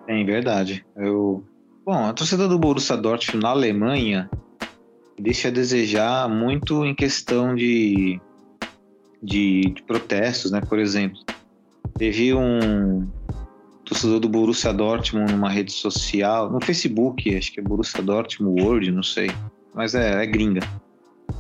[0.07, 0.85] É verdade.
[0.96, 1.44] Eu...
[1.85, 4.31] Bom, a torcida do Borussia Dortmund na Alemanha
[5.18, 8.21] deixa a desejar muito em questão de,
[9.21, 10.61] de, de protestos, né?
[10.61, 11.18] Por exemplo,
[11.99, 13.11] teve um
[13.85, 18.92] torcedor do Borussia Dortmund numa rede social, no Facebook, acho que é Borussia Dortmund World,
[18.92, 19.33] não sei,
[19.75, 20.61] mas é, é gringa.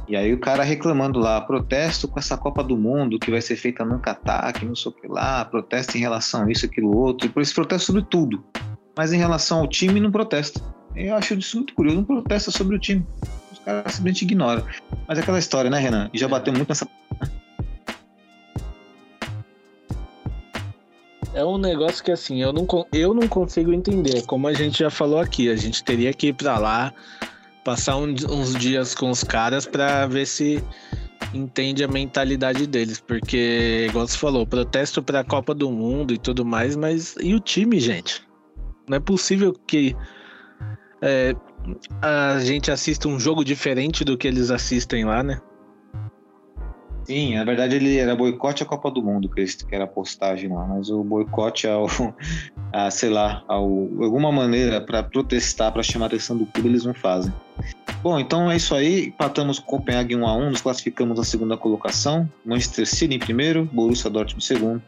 [0.08, 3.54] E aí o cara reclamando lá, protesto com essa Copa do Mundo que vai ser
[3.54, 6.96] feita num Catar, que não sei o que lá, protesto em relação a isso, aquilo,
[6.96, 8.44] outro, e por isso protesta sobre tudo.
[8.96, 10.60] Mas em relação ao time, não protesta.
[10.94, 13.06] Eu acho isso muito curioso, não protesta sobre o time.
[13.50, 14.66] Os caras simplesmente ignoram.
[15.08, 16.10] Mas é aquela história, né, Renan?
[16.12, 16.86] E já bateu muito nessa.
[21.34, 24.22] É um negócio que assim, eu não, eu não consigo entender.
[24.26, 26.92] Como a gente já falou aqui, a gente teria que ir para lá,
[27.64, 30.62] passar um, uns dias com os caras para ver se
[31.32, 36.18] entende a mentalidade deles, porque, igual você falou, protesto para a Copa do Mundo e
[36.18, 38.22] tudo mais, mas e o time, gente?
[38.92, 39.96] Não é possível que
[41.00, 41.34] é,
[42.02, 45.40] a gente assista um jogo diferente do que eles assistem lá, né?
[47.04, 50.66] Sim, na verdade ele era boicote à Copa do Mundo, que, era a postagem lá,
[50.66, 51.86] mas o boicote ao,
[52.70, 56.84] a, sei lá, ao, alguma maneira para protestar, para chamar a atenção do clube, eles
[56.84, 57.32] não fazem.
[58.02, 61.56] Bom, então é isso aí, empatamos com Copenhague 1 a 1 nos classificamos na segunda
[61.56, 64.82] colocação, Manchester City em primeiro, Borussia Dortmund em segundo,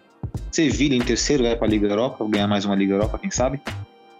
[0.50, 3.60] Sevilha em terceiro, vai para a Liga Europa, ganhar mais uma Liga Europa, quem sabe,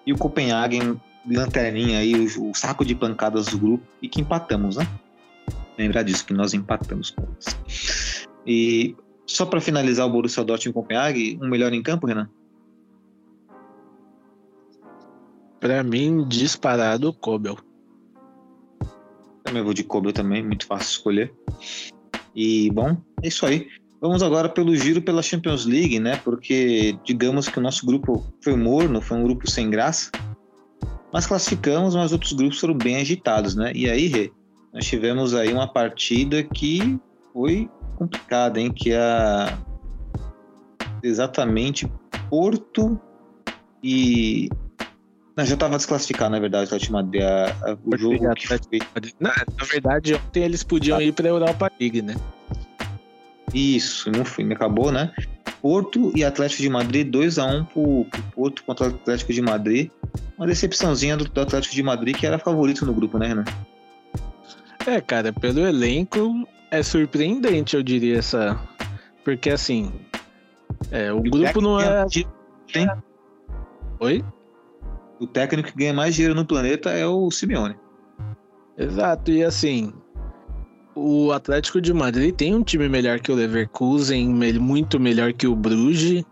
[0.07, 0.79] e o Copenhague
[1.27, 4.87] lanterninha aí, o, o saco de pancadas do grupo, e que empatamos, né?
[5.77, 8.27] lembrar disso, que nós empatamos com eles.
[8.47, 12.29] E só para finalizar o Borussia Dortmund e Copenhague, um melhor em campo, Renan?
[15.61, 17.57] Para mim, disparado o Kobel.
[19.43, 21.35] Também vou de Kobel também, muito fácil escolher.
[22.35, 23.69] E bom, é isso aí.
[24.05, 26.21] Vamos agora pelo giro pela Champions League, né?
[26.23, 30.11] Porque digamos que o nosso grupo foi morno, foi um grupo sem graça.
[31.11, 33.73] Mas classificamos, mas outros grupos foram bem agitados, né?
[33.75, 34.31] E aí, Rê,
[34.75, 37.01] nós tivemos aí uma partida que
[37.33, 38.71] foi complicada, hein?
[38.71, 39.57] Que é
[41.03, 41.91] exatamente
[42.29, 43.01] Porto
[43.83, 44.51] e
[45.35, 47.23] não, já estava desclassificado, na verdade, o Atlético Madrid.
[47.23, 48.61] A, a, o jogo que foi...
[49.19, 52.15] Não, na verdade, ontem eles podiam ir para a Europa League, né?
[53.55, 55.13] Isso, não foi, acabou, né?
[55.63, 59.91] Porto e Atlético de Madrid, 2x1 um pro, pro Porto contra o Atlético de Madrid.
[60.37, 63.45] Uma decepçãozinha do, do Atlético de Madrid, que era favorito no grupo, né, Renan?
[64.87, 68.61] É, cara, pelo elenco é surpreendente, eu diria essa.
[69.25, 69.91] Porque assim,
[70.91, 72.05] é, o, o grupo não é.
[72.73, 72.89] Tem...
[74.01, 74.25] Oi?
[75.21, 77.77] O técnico que ganha mais dinheiro no planeta é o Simeone.
[78.77, 79.95] Exato, e assim,
[80.95, 85.55] o Atlético de Madrid tem um time melhor que o Leverkusen, muito melhor que o
[85.55, 86.25] Bruges,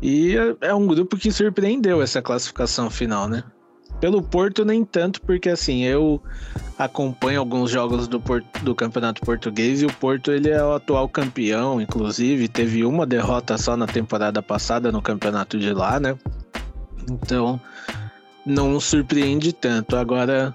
[0.00, 3.44] e é um grupo que surpreendeu essa classificação final, né?
[4.00, 6.20] Pelo Porto, nem tanto, porque assim, eu
[6.76, 8.20] acompanho alguns jogos do,
[8.62, 13.56] do Campeonato Português e o Porto ele é o atual campeão, inclusive, teve uma derrota
[13.56, 16.18] só na temporada passada no campeonato de lá, né?
[17.08, 17.60] Então,
[18.44, 19.94] não surpreende tanto.
[19.94, 20.52] Agora,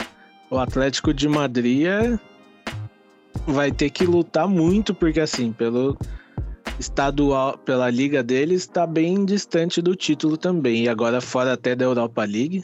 [0.50, 2.20] o Atlético de Madrid é...
[3.46, 5.98] vai ter que lutar muito, porque assim, pelo
[6.80, 10.84] estadual, pela liga deles, está bem distante do título também.
[10.84, 12.64] E agora fora até da Europa League.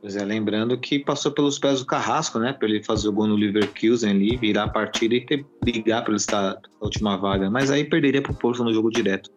[0.00, 2.52] Pois é, lembrando que passou pelos pés do Carrasco, né?
[2.52, 6.10] Para ele fazer o gol no Leverkusen ali, virar a partida e ter, brigar para
[6.10, 7.48] ele estar na última vaga.
[7.48, 9.30] Mas aí perderia para o Porto no jogo direto.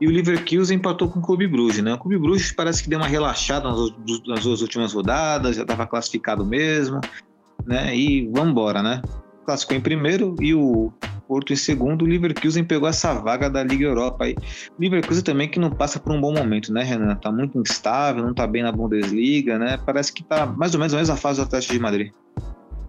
[0.00, 1.94] E o Leverkusen empatou com o Clube Bruges, né?
[1.94, 3.92] O Clube Bruges parece que deu uma relaxada nas,
[4.26, 7.00] nas duas últimas rodadas, já estava classificado mesmo,
[7.66, 7.94] né?
[7.96, 9.02] E vamos embora, né?
[9.44, 10.92] Classificou em primeiro e o
[11.30, 14.34] Porto em segundo, o Leverkusen pegou essa vaga da Liga Europa aí.
[14.76, 17.14] O Leverkusen também que não passa por um bom momento, né, Renan?
[17.14, 19.78] Tá muito instável, não tá bem na Bundesliga, né?
[19.86, 22.12] Parece que tá mais ou menos na mesma fase do Atlético de Madrid.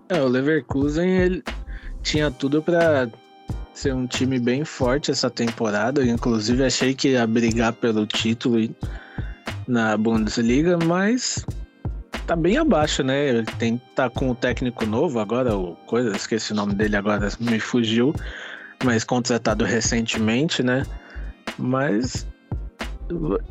[0.10, 1.44] É, o Leverkusen ele
[2.02, 3.12] tinha tudo para
[3.76, 6.04] ser um time bem forte essa temporada.
[6.04, 8.58] Inclusive achei que ia brigar pelo título
[9.68, 11.46] na Bundesliga, mas
[12.28, 13.30] tá bem abaixo, né?
[13.30, 17.30] Ele tem tá com o técnico novo agora, o coisa, esqueci o nome dele agora,
[17.40, 18.14] me fugiu,
[18.84, 20.84] mas contratado recentemente, né?
[21.58, 22.28] Mas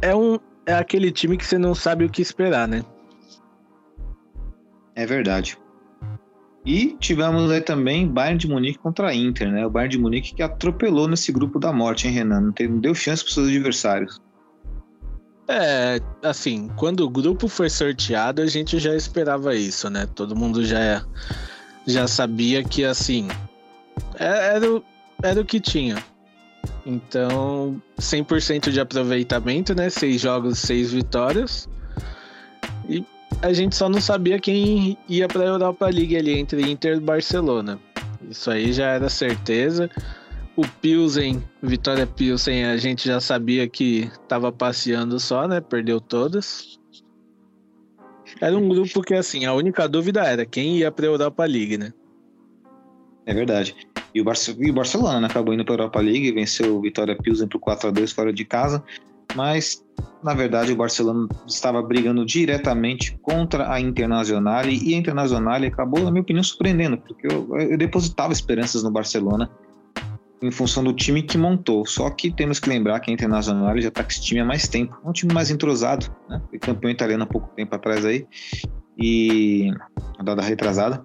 [0.00, 2.83] é um é aquele time que você não sabe o que esperar, né?
[4.94, 5.59] É verdade.
[6.64, 9.66] E tivemos aí também Bayern de Munique contra a Inter, né?
[9.66, 12.40] O Bayern de Munique que atropelou nesse grupo da morte, hein, Renan?
[12.40, 14.20] Não, tem, não deu chance para seus adversários.
[15.52, 20.06] É, assim, quando o grupo foi sorteado, a gente já esperava isso, né?
[20.14, 21.04] Todo mundo já,
[21.84, 23.26] já sabia que, assim,
[24.16, 24.82] é, era,
[25.24, 25.96] era o que tinha.
[26.86, 29.90] Então, 100% de aproveitamento, né?
[29.90, 31.68] Seis jogos, seis vitórias.
[32.88, 33.04] E
[33.42, 37.00] a gente só não sabia quem ia para a Europa League ali entre Inter e
[37.00, 37.76] Barcelona.
[38.30, 39.90] Isso aí já era certeza.
[40.56, 45.60] O Pilsen, Vitória Pilsen, a gente já sabia que tava passeando só, né?
[45.60, 46.78] Perdeu todas.
[48.40, 51.92] Era um grupo que, assim, a única dúvida era quem ia pra Europa League, né?
[53.26, 53.74] É verdade.
[54.14, 55.26] E o, Barce e o Barcelona né?
[55.28, 58.82] acabou indo pra Europa League, venceu o Vitória Pilsen por 4x2 fora de casa.
[59.36, 59.84] Mas,
[60.24, 66.10] na verdade, o Barcelona estava brigando diretamente contra a Internacional e a Internacional acabou, na
[66.10, 69.48] minha opinião, surpreendendo, porque eu, eu depositava esperanças no Barcelona
[70.42, 71.87] em função do time que montou.
[71.87, 74.66] Só que temos que lembrar que a Internacional já está com esse time há mais
[74.66, 74.96] tempo.
[75.05, 76.40] É um time mais entrosado, né?
[76.48, 78.26] Foi campeão italiano há pouco tempo atrás aí.
[78.98, 79.70] E.
[80.18, 81.05] A dada retrasada.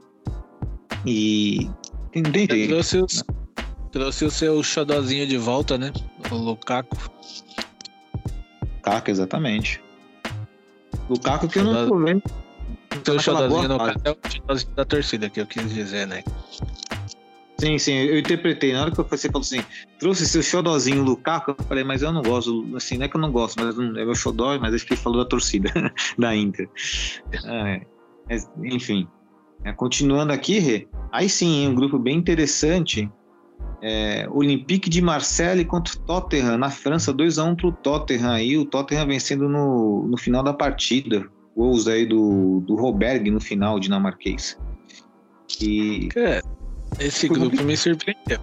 [1.06, 1.70] E.
[2.12, 2.68] Tem, tem.
[2.68, 3.66] Trouxe, os, né?
[3.92, 5.92] trouxe o seu xodozinho de volta, né?
[6.32, 6.96] O Lukaku.
[8.78, 9.82] Lukaku, exatamente.
[11.10, 12.24] Lukaku que eu não tô vendo.
[13.04, 16.24] Seu xodozinho no é o xodozinho da torcida que eu quis dizer, né?
[17.58, 18.74] Sim, sim, eu interpretei.
[18.74, 19.64] Na hora que você falou assim,
[20.00, 23.22] trouxe seu xodozinho Lukaku, eu falei, mas eu não gosto, assim, não é que eu
[23.22, 25.72] não gosto, mas é meu xodó, mas acho que ele falou da torcida,
[26.20, 26.70] da Inter.
[27.46, 27.82] É,
[28.64, 29.08] enfim,
[29.64, 33.10] é, continuando aqui, Rê, aí sim, um grupo bem interessante,
[33.82, 39.08] é, Olympique de Marseille contra o Tottenham, na França, 2x1 pro Tottenham, aí o Tottenham
[39.08, 44.60] vencendo no, no final da partida, gols aí do, do Roberg no final, dinamarquês.
[45.62, 46.10] E...
[46.18, 46.42] É
[47.00, 48.40] esse grupo me surpreendeu.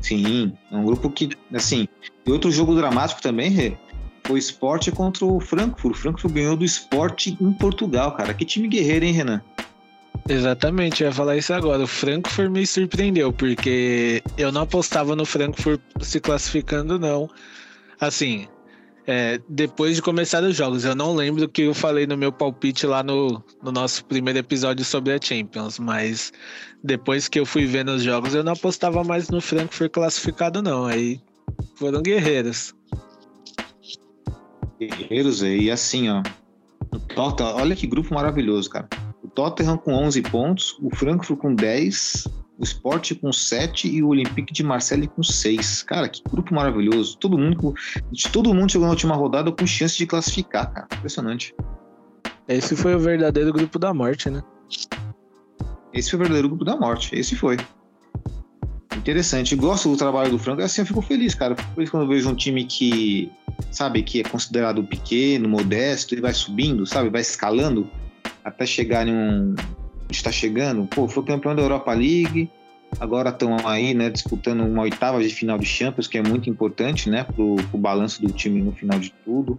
[0.00, 1.86] Sim, é um grupo que, assim,
[2.26, 3.76] e outro jogo dramático também, Rê,
[4.24, 5.94] foi o Sport contra o Frankfurt.
[5.94, 8.34] O Frankfurt ganhou do Sport em Portugal, cara.
[8.34, 9.42] Que time guerreiro, hein, Renan?
[10.28, 11.82] Exatamente, eu ia falar isso agora.
[11.82, 17.28] O Frankfurt me surpreendeu, porque eu não apostava no Frankfurt se classificando, não.
[18.00, 18.46] Assim,
[19.06, 20.84] é, depois de começar os jogos.
[20.84, 24.38] Eu não lembro o que eu falei no meu palpite lá no, no nosso primeiro
[24.38, 26.32] episódio sobre a Champions, mas
[26.82, 30.86] depois que eu fui vendo os jogos, eu não apostava mais no Frankfurt classificado, não.
[30.86, 31.20] Aí
[31.76, 32.74] foram guerreiros.
[34.78, 36.22] Guerreiros, e assim, ó.
[36.92, 38.88] O Tottenham, olha que grupo maravilhoso, cara.
[39.22, 42.28] O Tottenham com 11 pontos, o Frankfurt com 10,
[42.62, 45.82] o Sport com 7 e o Olympique de Marseille com 6.
[45.82, 47.18] Cara, que grupo maravilhoso.
[47.18, 47.74] Todo mundo,
[48.32, 50.86] todo mundo chegou na última rodada com chance de classificar, cara.
[50.96, 51.52] Impressionante.
[52.46, 54.42] Esse foi o verdadeiro grupo da morte, né?
[55.92, 57.12] Esse foi o verdadeiro grupo da morte.
[57.18, 57.56] Esse foi.
[58.96, 59.56] Interessante.
[59.56, 60.62] Gosto do trabalho do Franco.
[60.62, 61.56] Assim eu fico feliz, cara.
[61.56, 63.28] Fico feliz quando eu vejo um time que,
[63.72, 67.90] sabe, que é considerado pequeno, modesto, e vai subindo, sabe, vai escalando
[68.44, 69.54] até chegar em um.
[70.16, 70.86] Está chegando.
[70.86, 72.50] Pô, foi campeão da Europa League.
[73.00, 77.08] Agora estão aí, né, disputando uma oitava de final de Champions, que é muito importante,
[77.08, 79.56] né, pro, pro balanço do time no final de tudo.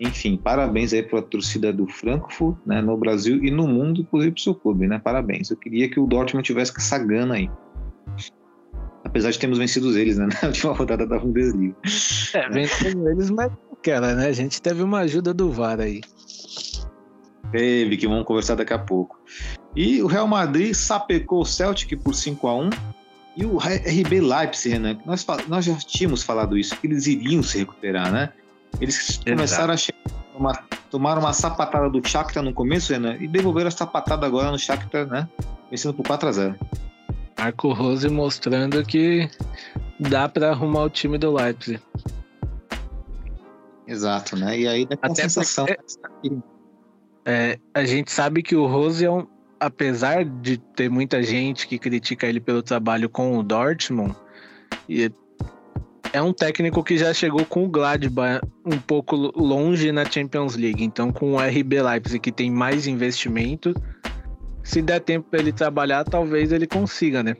[0.00, 4.32] Enfim, parabéns aí para a torcida do Frankfurt, né, no Brasil e no mundo, inclusive
[4.32, 4.98] para o seu clube, né?
[4.98, 5.50] Parabéns.
[5.50, 7.48] Eu queria que o Dortmund tivesse com essa gana aí.
[9.04, 11.76] Apesar de termos vencido eles, né, na última rodada da Bundesliga.
[12.34, 14.26] É, vencemos eles, mas aquela, né?
[14.26, 16.00] A gente teve uma ajuda do VAR aí.
[17.52, 19.20] Teve, que vamos conversar daqui a pouco.
[19.74, 22.70] E o Real Madrid sapecou o Celtic por 5 a 1
[23.36, 27.58] e o RB Leipzig, Renan, nós, nós já tínhamos falado isso, que eles iriam se
[27.58, 28.30] recuperar, né?
[28.78, 29.30] Eles Exato.
[29.30, 29.98] começaram a chegar,
[30.34, 30.52] uma,
[30.92, 35.26] uma sapatada do Shakhtar no começo, Renan, e devolveram a sapatada agora no Shakhtar, né?
[35.70, 36.58] Vencendo por 4 a 0
[37.38, 39.28] Marco Rose mostrando que
[39.98, 41.80] dá para arrumar o time do Leipzig.
[43.86, 44.58] Exato, né?
[44.58, 45.66] E aí dá a sensação.
[45.66, 46.38] Porque,
[47.24, 49.26] é, a gente sabe que o Rose é um,
[49.62, 54.14] apesar de ter muita gente que critica ele pelo trabalho com o Dortmund,
[56.12, 60.82] é um técnico que já chegou com o Gladbach um pouco longe na Champions League.
[60.82, 63.72] Então, com o RB Leipzig, que tem mais investimento,
[64.64, 67.36] se der tempo para ele trabalhar, talvez ele consiga, né?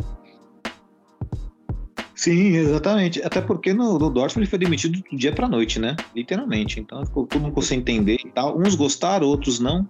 [2.15, 3.21] Sim, exatamente.
[3.25, 5.97] Até porque no, no Dortmund ele foi demitido do dia para noite, né?
[6.15, 6.79] Literalmente.
[6.79, 8.57] Então ficou todo mundo sem entender e tal.
[8.57, 9.89] Uns gostaram, outros não.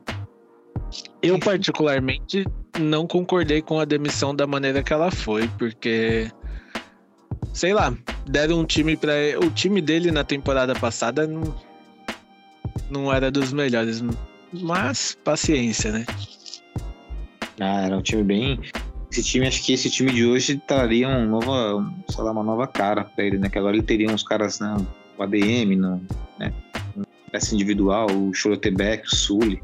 [1.22, 2.44] Eu, particularmente,
[2.78, 6.31] não concordei com a demissão da maneira que ela foi, porque.
[7.52, 7.94] Sei lá,
[8.26, 11.55] deram um time para O time dele na temporada passada não,
[12.90, 14.02] não era dos melhores.
[14.52, 16.07] Mas, paciência, né?
[17.61, 18.61] Ah, era um time bem.
[19.11, 22.66] Esse time, acho que esse time de hoje traria um nova, sei lá, uma nova
[22.66, 23.48] cara para ele, né?
[23.50, 24.74] Que agora ele teria uns caras, né?
[25.18, 25.76] O ADM,
[26.38, 26.52] né?
[27.31, 29.62] Peça individual, o Chorotebeck, o Sully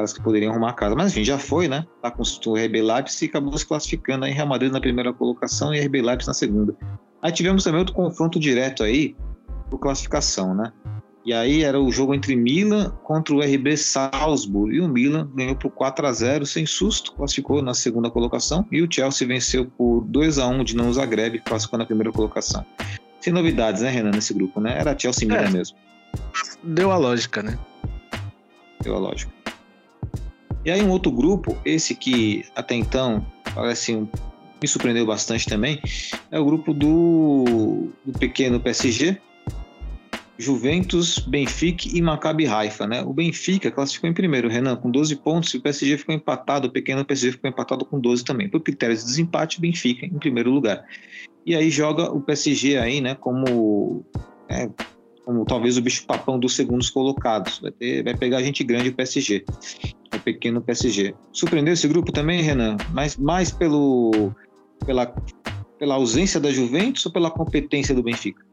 [0.00, 0.94] caras que poderiam arrumar a casa.
[0.94, 1.86] Mas enfim, já foi, né?
[2.02, 5.74] Tá com o RB Leipzig e acabou se classificando aí Real Madrid na primeira colocação
[5.74, 6.74] e RB Leipzig na segunda.
[7.22, 9.14] Aí tivemos também outro confronto direto aí
[9.68, 10.72] por classificação, né?
[11.24, 14.74] E aí era o jogo entre Milan contra o RB Salzburg.
[14.74, 18.66] E o Milan ganhou por 4 a 0 sem susto, classificou na segunda colocação.
[18.72, 22.64] E o Chelsea venceu por 2 a 1 de não Zagreb, classificou na primeira colocação.
[23.20, 24.78] Sem novidades, né, Renan, nesse grupo, né?
[24.78, 25.50] Era Chelsea e Milan é.
[25.50, 25.76] mesmo.
[26.64, 27.58] Deu a lógica, né?
[28.82, 29.39] Deu a lógica.
[30.64, 34.06] E aí um outro grupo, esse que até então parece um,
[34.60, 35.80] me surpreendeu bastante também,
[36.30, 39.18] é o grupo do, do pequeno PSG,
[40.36, 43.02] Juventus, Benfica e Maccabi Haifa, né?
[43.02, 46.70] O Benfica classificou em primeiro, Renan, com 12 pontos, e o PSG ficou empatado, o
[46.70, 48.48] pequeno PSG ficou empatado com 12 também.
[48.48, 50.84] Por critérios de desempate, Benfica em primeiro lugar.
[51.44, 54.04] E aí joga o PSG aí, né, como,
[54.48, 54.68] é,
[55.24, 57.58] como talvez o bicho papão dos segundos colocados.
[57.58, 59.44] Vai, ter, vai pegar gente grande o PSG
[60.20, 61.14] pequeno PSG.
[61.32, 62.76] Surpreendeu esse grupo também, Renan?
[62.92, 64.32] Mas mais pelo,
[64.84, 65.14] pela,
[65.78, 68.44] pela ausência da Juventus ou pela competência do Benfica?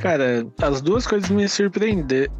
[0.00, 2.32] Cara, as duas coisas me surpreenderam.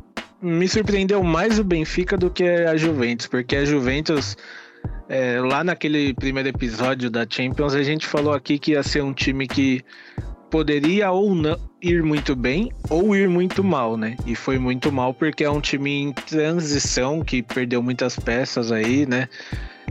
[0.42, 4.36] Me surpreendeu mais o Benfica do que a Juventus, porque a Juventus,
[5.08, 9.14] é, lá naquele primeiro episódio da Champions, a gente falou aqui que ia ser um
[9.14, 9.82] time que
[10.54, 14.16] poderia ou não ir muito bem ou ir muito mal, né?
[14.24, 19.04] E foi muito mal porque é um time em transição que perdeu muitas peças aí,
[19.04, 19.28] né?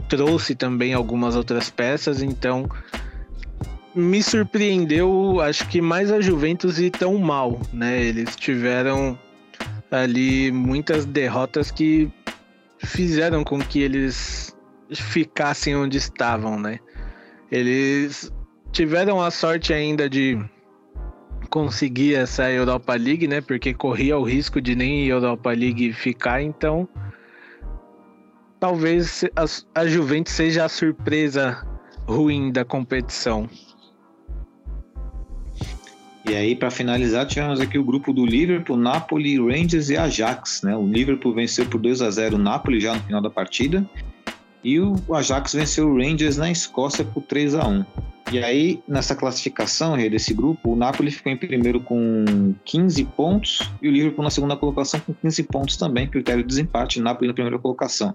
[0.08, 2.66] Trouxe também algumas outras peças, então
[3.94, 8.02] me surpreendeu, acho que mais a Juventus e tão mal, né?
[8.02, 9.18] Eles tiveram
[9.90, 12.10] ali muitas derrotas que
[12.78, 14.56] fizeram com que eles
[14.94, 16.78] ficassem onde estavam, né?
[17.52, 18.32] Eles
[18.72, 20.42] tiveram a sorte ainda de
[21.54, 23.40] conseguir essa Europa League, né?
[23.40, 26.88] Porque corria o risco de nem Europa League ficar, então
[28.58, 31.64] talvez a, a Juventus seja a surpresa
[32.08, 33.48] ruim da competição.
[36.28, 40.62] E aí, para finalizar, tivemos aqui o grupo do Liverpool, Napoli, Rangers e Ajax.
[40.62, 40.74] Né?
[40.74, 43.88] O Liverpool venceu por 2 a 0 o Napoli já no final da partida.
[44.64, 47.84] E o Ajax venceu o Rangers na Escócia por 3 a 1
[48.32, 53.88] e aí, nessa classificação desse grupo, o Napoli ficou em primeiro com 15 pontos e
[53.88, 57.58] o Liverpool na segunda colocação com 15 pontos também, critério de desempate, Napoli na primeira
[57.58, 58.14] colocação.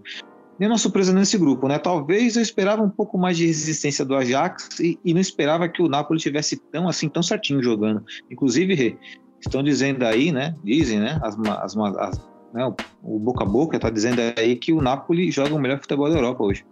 [0.59, 1.77] Nenhuma surpresa nesse grupo, né?
[1.77, 5.81] Talvez eu esperava um pouco mais de resistência do Ajax e, e não esperava que
[5.81, 8.03] o Napoli tivesse tão assim, tão certinho jogando.
[8.29, 8.97] Inclusive,
[9.39, 10.53] estão dizendo aí, né?
[10.63, 11.17] Dizem, né?
[11.23, 12.65] As, as, as né?
[12.65, 16.09] O, o boca a boca está dizendo aí que o Napoli joga o melhor futebol
[16.09, 16.65] da Europa hoje.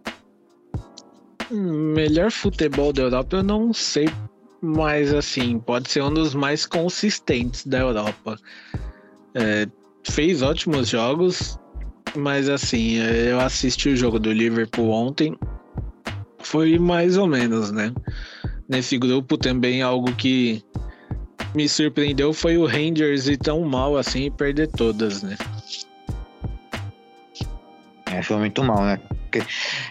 [1.52, 4.10] melhor futebol da Europa eu não sei,
[4.62, 8.38] mas assim, pode ser um dos mais consistentes da Europa.
[9.36, 9.68] É,
[10.04, 11.58] fez ótimos jogos,
[12.16, 15.38] mas assim, é, eu assisti o jogo do Liverpool ontem,
[16.40, 17.94] foi mais ou menos, né?
[18.68, 20.64] Nesse grupo também algo que
[21.56, 25.38] me surpreendeu foi o Rangers ir tão mal assim e perder todas, né?
[28.18, 29.00] É, foi muito mal, né?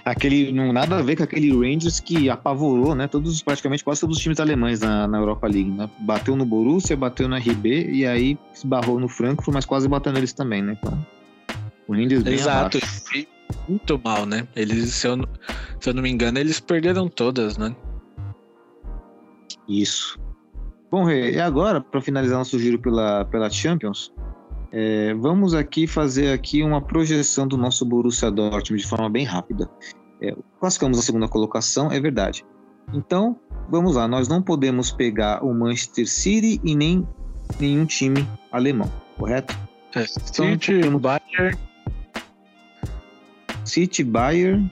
[0.05, 3.07] Aquele, não nada a ver com aquele Rangers que apavorou, né?
[3.07, 5.89] Todos, praticamente quase todos os times alemães na, na Europa League, né?
[6.01, 10.33] Bateu no Borussia, bateu no RB e aí esbarrou no Frankfurt, mas quase bateu neles
[10.33, 10.77] também, né?
[10.81, 11.07] Então,
[11.87, 12.79] o Rangers bem Exato.
[12.79, 13.29] abaixo.
[13.68, 14.49] Muito mal, né?
[14.57, 15.16] Eles, se eu,
[15.79, 17.77] se eu não me engano, eles perderam todas, né?
[19.68, 20.18] Isso.
[20.91, 24.12] Bom, Rê, e agora, para finalizar nosso giro pela, pela Champions,
[24.79, 29.70] é, vamos aqui fazer aqui uma projeção do nosso Borussia Dortmund de forma bem rápida.
[30.20, 32.45] É, classificamos a segunda colocação, é verdade.
[32.93, 33.39] Então,
[33.70, 37.09] vamos lá, nós não podemos pegar o Manchester City e nem
[37.59, 39.57] nenhum time alemão, correto?
[39.95, 41.57] É, City, temos- Bayern,
[43.64, 44.70] City, Bayern,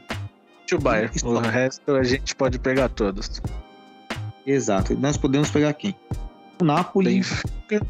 [0.73, 1.11] o Bayern.
[1.25, 3.41] O resto a gente pode pegar todos.
[4.47, 4.95] exato.
[4.99, 5.95] Nós podemos pegar quem?
[6.61, 7.87] O Napoli, Benfica,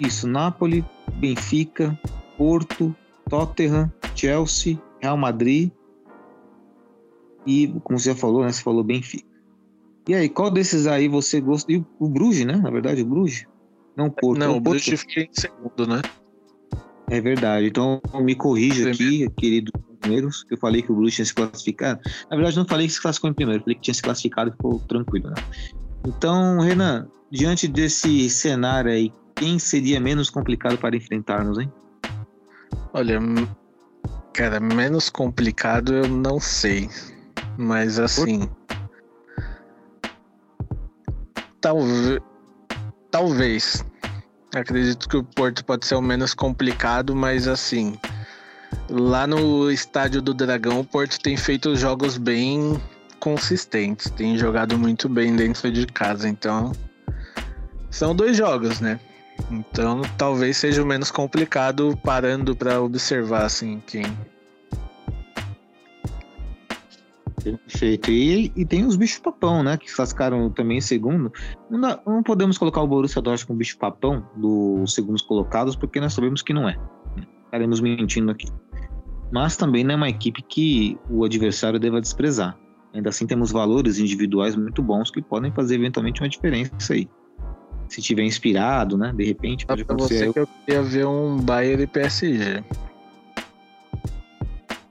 [0.00, 0.84] Isso, Napoli,
[1.14, 1.98] Benfica,
[2.36, 2.94] Porto,
[3.28, 5.70] Tottenham, Chelsea, Real Madrid
[7.46, 8.52] e, como você já falou, né?
[8.52, 9.28] Você falou Benfica.
[10.08, 11.72] E aí, qual desses aí você gosta?
[11.72, 12.56] E o, o Bruges, né?
[12.56, 13.46] Na verdade, o Bruges.
[13.96, 14.38] Não, o Porto.
[14.38, 14.70] Não, o Porto.
[14.70, 16.02] Bruges fica em segundo, né?
[17.10, 17.66] É verdade.
[17.66, 22.00] Então, me corrija aqui, querido primeiros, que eu falei que o Bruges tinha se classificado.
[22.30, 24.52] Na verdade, não falei que se classificou em primeiro, falei que tinha se classificado e
[24.52, 25.36] ficou tranquilo, né?
[26.06, 31.72] Então, Renan, diante desse cenário aí, quem seria menos complicado para enfrentarmos, hein?
[32.92, 33.18] Olha,
[34.32, 36.88] cara, menos complicado eu não sei.
[37.56, 38.48] Mas assim.
[41.60, 42.20] Talvez.
[43.10, 43.84] Talvez.
[44.54, 47.98] Acredito que o Porto pode ser o menos complicado, mas assim.
[48.88, 52.80] Lá no estádio do Dragão, o Porto tem feito jogos bem
[53.18, 54.10] consistentes.
[54.10, 56.28] Tem jogado muito bem dentro de casa.
[56.28, 56.72] Então.
[57.90, 58.98] São dois jogos, né?
[59.50, 64.04] Então talvez seja o menos complicado parando pra observar assim quem.
[67.44, 68.10] Perfeito.
[68.10, 69.76] E, e tem os bichos papão, né?
[69.76, 71.30] Que classificaram também em segundo.
[71.68, 76.14] Não, não podemos colocar o Borussia Dortmund como bicho papão dos segundos colocados, porque nós
[76.14, 76.78] sabemos que não é.
[77.44, 78.48] Estaremos mentindo aqui.
[79.30, 82.56] Mas também não é uma equipe que o adversário deva desprezar.
[82.94, 87.08] Ainda assim temos valores individuais muito bons que podem fazer eventualmente uma diferença aí.
[87.88, 89.12] Se tiver inspirado, né?
[89.14, 90.26] De repente pode acontecer.
[90.26, 92.64] você que eu queria ver um Bayern e PSG.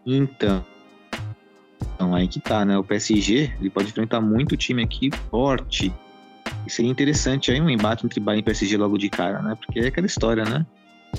[0.06, 0.64] Então,
[2.04, 2.78] então, aí que tá, né?
[2.78, 5.94] O PSG, ele pode enfrentar muito time aqui forte.
[6.66, 9.56] E seria interessante aí um embate entre Bayern e PSG logo de cara, né?
[9.56, 10.66] Porque é aquela história, né?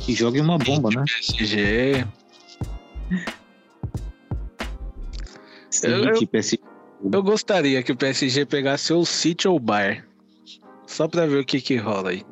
[0.00, 1.04] Que joga uma bomba, né?
[1.06, 2.06] PSG.
[5.70, 6.60] City, PSG.
[7.12, 10.02] Eu gostaria que o PSG pegasse ou o City ou o Bayern.
[10.86, 12.24] Só pra ver o que que rola aí.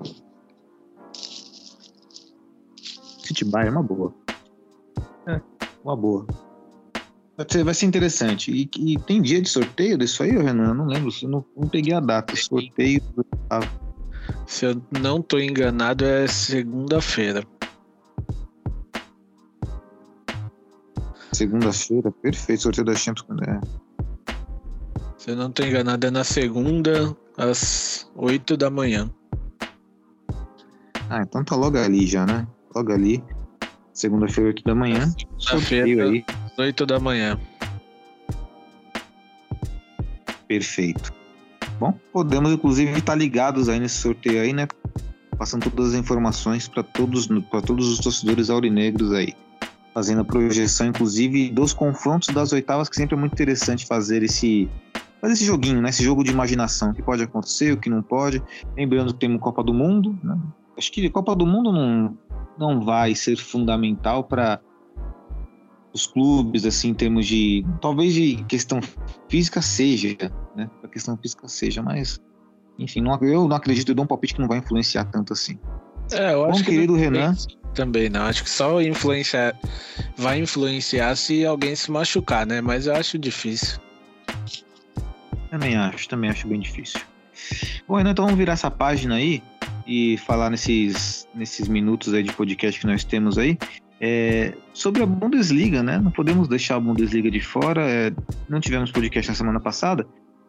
[3.23, 4.15] City Bayern é uma boa.
[5.27, 5.41] É,
[5.85, 6.27] uma boa.
[7.37, 8.51] Vai ser, vai ser interessante.
[8.51, 10.69] E, e tem dia de sorteio disso aí, Renan?
[10.69, 12.37] Eu não lembro, eu não, não peguei a data.
[12.37, 13.03] Sorteio.
[14.47, 17.43] Se eu não tô enganado, é segunda-feira.
[21.33, 22.63] Segunda-feira, perfeito.
[22.63, 23.41] Sorteio da Champions.
[23.49, 23.61] É.
[25.17, 29.11] Se eu não tô enganado, é na segunda, às 8 da manhã.
[31.09, 32.47] Ah, então tá logo ali já, né?
[32.75, 33.23] Logo ali.
[33.93, 35.15] Segunda-feira, 8 da manhã.
[35.39, 36.25] Segunda-feira, aí.
[36.47, 37.39] às 8 da manhã.
[40.49, 41.13] Perfeito.
[41.79, 44.69] Bom, podemos inclusive estar ligados aí nesse sorteio aí, né?
[45.37, 49.35] Passando todas as informações para todos, para todos os torcedores aurinegros aí.
[49.93, 54.71] Fazendo a projeção, inclusive, dos confrontos das oitavas, que sempre é muito interessante fazer esse,
[55.23, 55.89] fazer esse joguinho, né?
[55.89, 56.91] Esse jogo de imaginação.
[56.91, 58.43] O que pode acontecer, o que não pode.
[58.77, 60.37] Lembrando que temos Copa do Mundo, né?
[60.77, 62.19] Acho que Copa do Mundo não,
[62.59, 64.61] não vai ser fundamental para
[65.95, 67.65] os clubes, assim, em termos de.
[67.81, 68.81] Talvez de questão
[69.29, 70.17] física seja,
[70.57, 70.69] né?
[70.83, 72.21] A questão física seja, mas.
[72.79, 75.57] Enfim, não- eu não acredito, eu dou um palpite que não vai influenciar tanto assim.
[76.11, 77.35] É, eu Bom, acho que querido Renan.
[77.75, 78.23] Também não.
[78.23, 79.57] Acho que só influenciar.
[80.17, 82.61] Vai influenciar se alguém se machucar, né?
[82.61, 83.79] Mas eu acho difícil.
[85.53, 86.99] Também acho, também acho bem difícil.
[87.87, 89.43] Bom, Renan, então vamos virar essa página aí
[89.87, 93.59] e falar nesses, nesses minutos aí de podcast que nós temos aí.
[94.01, 95.99] É, sobre a Bundesliga, né?
[95.99, 97.83] Não podemos deixar a Bundesliga de fora.
[97.83, 98.11] É,
[98.49, 100.07] não tivemos podcast na semana passada,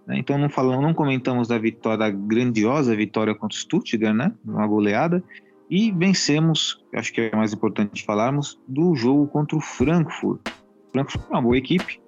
[0.08, 0.18] né?
[0.18, 4.32] então não falamos, não comentamos da vitória, da grandiosa vitória contra o Stuttgart, né?
[4.46, 5.22] Uma goleada.
[5.70, 10.40] E vencemos, acho que é mais importante falarmos, do jogo contra o Frankfurt.
[10.48, 12.00] O Frankfurt é uma boa equipe,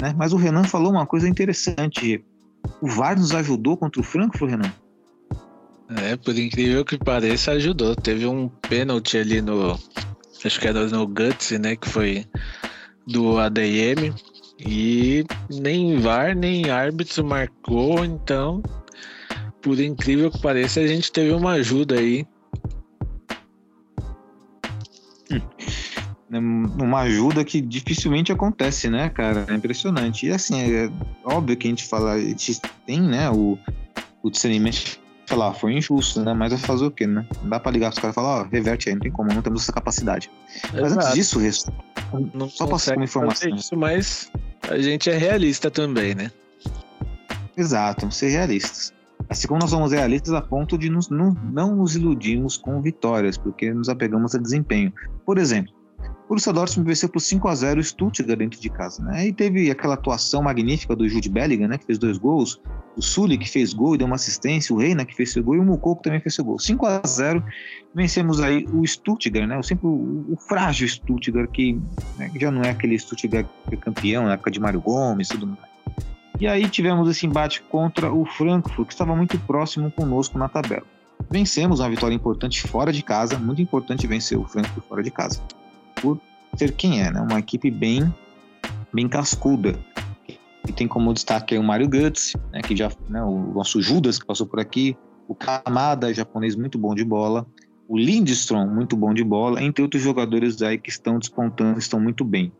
[0.00, 0.14] né?
[0.16, 2.24] Mas o Renan falou uma coisa interessante.
[2.80, 4.72] O VAR nos ajudou contra o Frankfurt, Renan?
[5.96, 7.94] É, por incrível que pareça, ajudou.
[7.94, 9.78] Teve um pênalti ali no.
[10.44, 11.76] Acho que era no Guts, né?
[11.76, 12.26] Que foi
[13.06, 14.14] do ADM.
[14.58, 18.62] E nem VAR, nem árbitro marcou, então,
[19.60, 22.26] por incrível que pareça, a gente teve uma ajuda aí.
[25.30, 25.40] Hum.
[26.38, 29.46] Uma ajuda que dificilmente acontece, né, cara?
[29.48, 30.26] É impressionante.
[30.26, 30.90] E assim, é
[31.24, 33.58] óbvio que a gente fala, a gente tem, né, o,
[34.22, 36.34] o discernimento falar, foi injusto, né?
[36.34, 37.26] Mas vai fazer o quê, né?
[37.42, 39.42] Não dá pra ligar os caras e falar, ó, reverte aí, não tem como, não
[39.42, 40.30] temos essa capacidade.
[40.72, 41.00] Mas Exato.
[41.00, 41.72] antes disso, Resto,
[42.34, 43.54] Não só passar uma informação.
[43.54, 44.30] Isso, mas
[44.68, 46.30] a gente é realista também, né?
[47.56, 48.92] Exato, ser realistas.
[49.28, 53.38] Assim como nós somos realistas a ponto de nos, não, não nos iludirmos com vitórias,
[53.38, 54.92] porque nos apegamos a desempenho.
[55.24, 55.72] Por exemplo,
[56.24, 59.28] o Borussia Dortmund venceu por 5 a 0 o Stuttgart dentro de casa, né?
[59.28, 61.76] E teve aquela atuação magnífica do Jude Bellingham, né?
[61.76, 62.60] Que fez dois gols.
[62.96, 64.74] O Sully, que fez gol e deu uma assistência.
[64.74, 65.56] O Reina, que fez seu gol.
[65.56, 66.58] E o Mukoko também fez seu gol.
[66.58, 67.44] 5 a 0
[67.94, 69.58] Vencemos aí o Stuttgart, né?
[69.58, 71.78] O, sempre o, o frágil Stuttgart, que,
[72.16, 73.46] né, que já não é aquele Stuttgart
[73.80, 75.74] campeão na época de Mário Gomes e tudo mais.
[76.40, 80.86] E aí tivemos esse embate contra o Frankfurt, que estava muito próximo conosco na tabela.
[81.30, 85.40] Vencemos uma vitória importante fora de casa, muito importante vencer o Frankfurt fora de casa.
[86.00, 86.20] Por
[86.56, 87.20] ser quem é, né?
[87.20, 88.12] Uma equipe bem,
[88.92, 89.78] bem cascuda.
[90.66, 92.62] E tem como destaque o Mario Guts, né?
[92.62, 93.22] Que já, né?
[93.22, 94.96] O nosso Judas que passou por aqui,
[95.28, 97.46] o Kamada, japonês muito bom de bola,
[97.88, 102.24] o Lindstrom muito bom de bola, entre outros jogadores aí que estão despontando, estão muito
[102.24, 102.52] bem.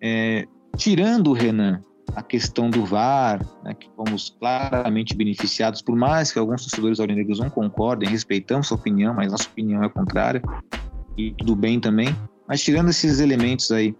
[0.00, 0.46] É,
[0.76, 1.82] tirando o Renan,
[2.14, 7.38] a questão do VAR, né, que fomos claramente beneficiados, por mais que alguns torcedores aurinegros
[7.38, 10.42] não concordem, respeitamos sua opinião, mas nossa opinião é contrária,
[11.16, 12.14] e tudo bem também.
[12.50, 13.94] Mas tirando esses elementos aí,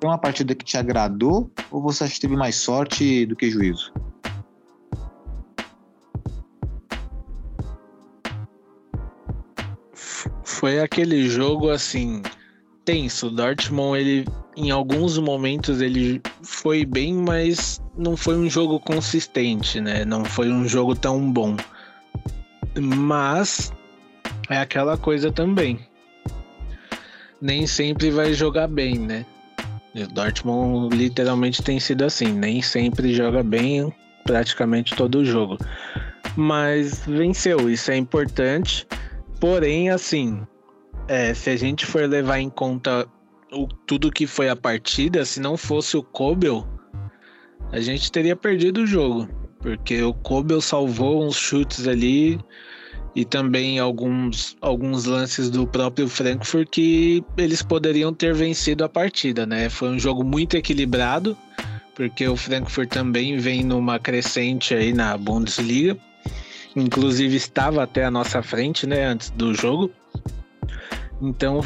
[0.00, 3.48] foi uma partida que te agradou ou você acha que teve mais sorte do que
[3.48, 3.92] juízo?
[10.42, 12.22] Foi aquele jogo assim
[12.84, 13.28] tenso.
[13.28, 14.24] O Dortmund, ele
[14.56, 20.04] em alguns momentos ele foi bem, mas não foi um jogo consistente, né?
[20.04, 21.56] Não foi um jogo tão bom.
[22.76, 23.72] Mas
[24.50, 25.78] é aquela coisa também.
[27.42, 29.26] Nem sempre vai jogar bem, né?
[29.96, 33.92] O Dortmund literalmente tem sido assim, nem sempre joga bem
[34.24, 35.58] praticamente todo o jogo.
[36.36, 38.86] Mas venceu, isso é importante.
[39.40, 40.46] Porém, assim,
[41.08, 43.08] é, se a gente for levar em conta
[43.52, 46.64] o, tudo que foi a partida, se não fosse o Kobel,
[47.72, 49.28] a gente teria perdido o jogo.
[49.58, 52.40] Porque o Kobel salvou uns chutes ali
[53.14, 59.44] e também alguns, alguns lances do próprio Frankfurt que eles poderiam ter vencido a partida,
[59.44, 59.68] né?
[59.68, 61.36] Foi um jogo muito equilibrado,
[61.94, 65.96] porque o Frankfurt também vem numa crescente aí na Bundesliga.
[66.74, 69.90] Inclusive estava até a nossa frente, né, antes do jogo.
[71.20, 71.60] Então,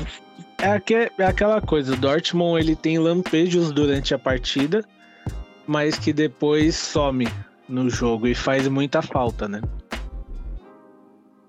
[0.59, 0.81] é,
[1.23, 4.85] é aquela coisa, o Dortmund ele tem lampejos durante a partida,
[5.65, 7.29] mas que depois some
[7.69, 9.61] no jogo e faz muita falta, né?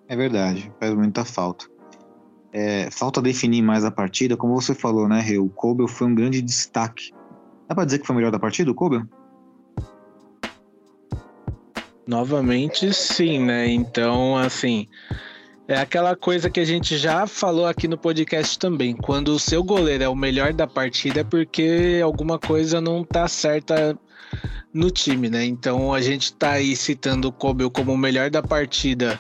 [0.10, 1.66] É verdade, faz muita falta.
[2.54, 5.38] É, falta definir mais a partida, como você falou, né, Rê?
[5.38, 7.14] O Kobel foi um grande destaque.
[7.68, 9.04] Dá pra dizer que foi o melhor da partida, o Kobel?
[12.08, 13.68] Novamente, sim, né?
[13.68, 14.88] Então, assim,
[15.68, 18.96] é aquela coisa que a gente já falou aqui no podcast também.
[18.96, 23.28] Quando o seu goleiro é o melhor da partida, é porque alguma coisa não tá
[23.28, 24.00] certa
[24.74, 25.44] no time, né?
[25.44, 29.20] Então a gente tá aí citando o Kobel como o melhor da partida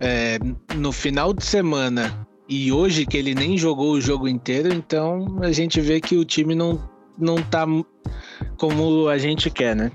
[0.00, 0.38] é,
[0.76, 5.52] no final de semana e hoje que ele nem jogou o jogo inteiro, então a
[5.52, 6.80] gente vê que o time não,
[7.18, 7.66] não tá
[8.56, 9.90] como a gente quer, né?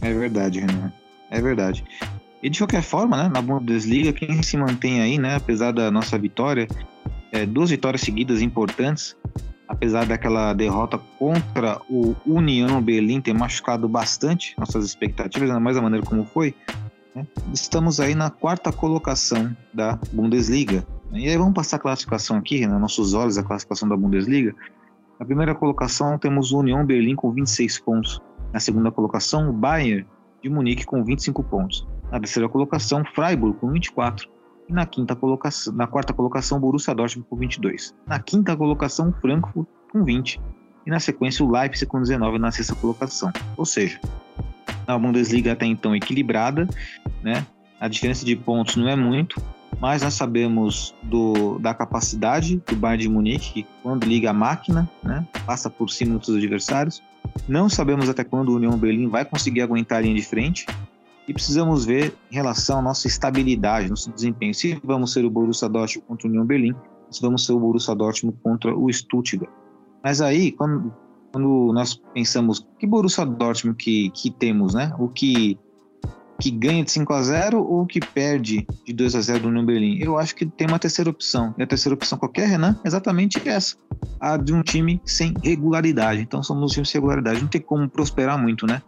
[0.00, 0.92] É verdade, Renan.
[1.30, 1.84] É verdade.
[2.42, 6.18] E de qualquer forma, né, na Bundesliga, quem se mantém aí, né, apesar da nossa
[6.18, 6.66] vitória,
[7.30, 9.16] é, duas vitórias seguidas importantes,
[9.68, 15.82] apesar daquela derrota contra o União Berlim ter machucado bastante nossas expectativas, ainda mais a
[15.82, 16.52] maneira como foi,
[17.52, 20.86] estamos aí na quarta colocação da Bundesliga.
[21.12, 24.54] E aí vamos passar a classificação aqui, né, nossos olhos, a classificação da Bundesliga.
[25.18, 28.20] Na primeira colocação temos o União Berlim com 26 pontos.
[28.52, 30.06] Na segunda colocação, o Bayern
[30.42, 31.86] de Munique com 25 pontos.
[32.10, 34.28] Na terceira colocação, Freiburg com 24.
[34.68, 37.94] E na quinta colocação, na quarta colocação, Borussia Dortmund com 22.
[38.06, 40.40] Na quinta colocação, Frankfurt com 20.
[40.84, 43.32] E na sequência, o Leipzig com 19 na sexta colocação.
[43.56, 44.00] Ou seja,
[44.94, 46.68] a Bundesliga até então equilibrada,
[47.22, 47.46] né?
[47.80, 49.42] A diferença de pontos não é muito,
[49.80, 54.88] mas nós sabemos do, da capacidade do Bayern de Munique, que quando liga a máquina,
[55.02, 57.02] né, passa por cima dos adversários.
[57.48, 60.66] Não sabemos até quando o União Berlim vai conseguir aguentar a linha de frente.
[61.26, 64.54] E precisamos ver em relação à nossa estabilidade, nosso desempenho.
[64.54, 66.74] Se vamos ser o Borussia Dortmund contra o União Berlim,
[67.10, 69.50] se vamos ser o Borussia Dortmund contra o Stuttgart.
[70.02, 70.92] Mas aí, quando,
[71.32, 74.92] quando nós pensamos que Borussia Dortmund que, que temos, né?
[74.98, 75.58] O que
[76.42, 79.64] que ganha de 5 a 0 ou que perde de 2 a 0 do União
[79.64, 79.98] Berlim?
[80.00, 81.54] Eu acho que tem uma terceira opção.
[81.56, 83.76] E a terceira opção qualquer, Renan, é exatamente essa.
[84.18, 86.20] A de um time sem regularidade.
[86.20, 87.40] Então somos um time sem regularidade.
[87.40, 88.82] Não tem como prosperar muito, né?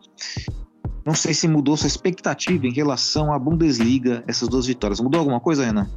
[1.06, 4.98] Não sei se mudou sua expectativa em relação à Bundesliga, essas duas vitórias.
[4.98, 5.88] Mudou alguma coisa, Renan?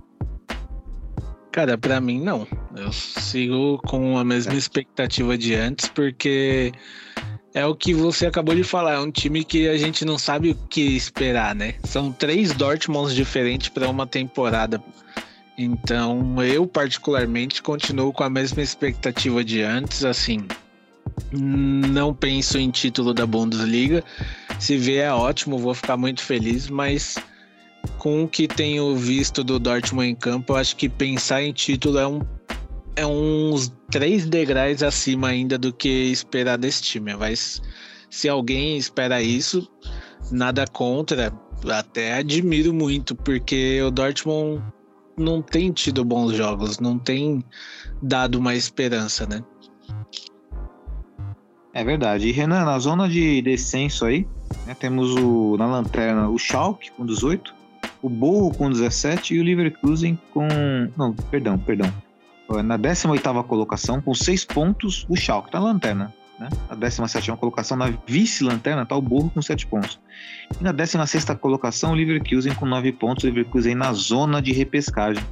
[1.58, 2.48] Cara, para mim não.
[2.76, 4.58] Eu sigo com a mesma é.
[4.58, 6.72] expectativa de antes, porque
[7.52, 10.52] é o que você acabou de falar, é um time que a gente não sabe
[10.52, 11.74] o que esperar, né?
[11.84, 14.80] São três Dortmunds diferentes para uma temporada.
[15.58, 20.46] Então, eu particularmente continuo com a mesma expectativa de antes, assim.
[21.32, 24.04] Não penso em título da Bundesliga.
[24.60, 27.16] Se vier é ótimo, vou ficar muito feliz, mas
[27.98, 32.08] com o que tenho visto do Dortmund em campo, acho que pensar em título é
[32.08, 32.22] um
[32.96, 37.16] é uns três degraus acima ainda do que esperar desse time.
[37.16, 37.62] Mas
[38.10, 39.70] se alguém espera isso,
[40.32, 41.32] nada contra,
[41.70, 44.64] até admiro muito, porque o Dortmund
[45.16, 47.44] não tem tido bons jogos, não tem
[48.02, 49.44] dado uma esperança, né?
[51.74, 52.28] É verdade.
[52.28, 54.28] E Renan, na zona de descenso aí,
[54.66, 57.54] né, temos o, na lanterna o Schalke com 18,
[58.08, 60.48] o Borro com 17 e o Leverkusen com.
[60.98, 61.92] Não, perdão, perdão
[62.64, 66.14] na 18ª colocação, com 6 pontos, o Schalke tá na lanterna.
[66.40, 66.50] Né?
[66.70, 70.00] A 17ª colocação, na vice-lanterna, tá o Burro com 7 pontos.
[70.60, 75.24] E na 16ª colocação, o Leverkusen com 9 pontos, o Leverkusen na zona de repescagem.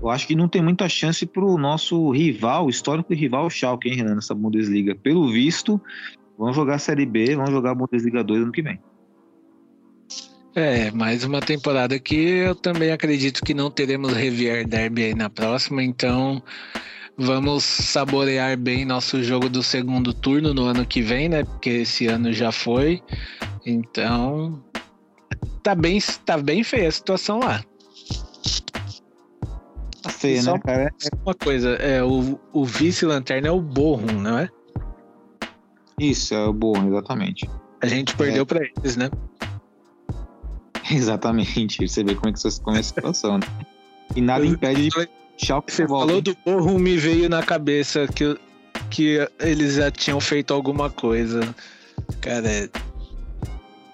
[0.00, 3.88] Eu acho que não tem muita chance para o nosso rival, histórico rival, o Schalke,
[3.88, 4.94] hein, Renan, nessa Bundesliga.
[4.94, 5.80] Pelo visto,
[6.38, 8.80] vão jogar a Série B, vão jogar a Bundesliga 2 ano que vem.
[10.54, 15.30] É, mais uma temporada que eu também acredito que não teremos Revier Derby aí na
[15.30, 16.42] próxima, então
[17.16, 21.42] vamos saborear bem nosso jogo do segundo turno no ano que vem, né?
[21.42, 23.02] Porque esse ano já foi.
[23.64, 24.62] Então,
[25.62, 27.64] tá bem, tá bem feia a situação lá.
[30.02, 30.94] Tá feia, né, cara?
[31.24, 34.50] Uma coisa, é, o, o vice-lanterna é o Borrom, não é?
[35.98, 37.48] Isso, é o Borrom, exatamente.
[37.80, 38.44] A gente perdeu é.
[38.44, 39.08] para eles, né?
[40.90, 41.86] Exatamente.
[41.86, 43.46] Você vê como é, que, como é a situação, né?
[44.14, 48.38] E nada impede de Schalke Você falou do Borrom, me veio na cabeça que,
[48.90, 51.54] que eles já tinham feito alguma coisa.
[52.20, 52.68] Cara, é...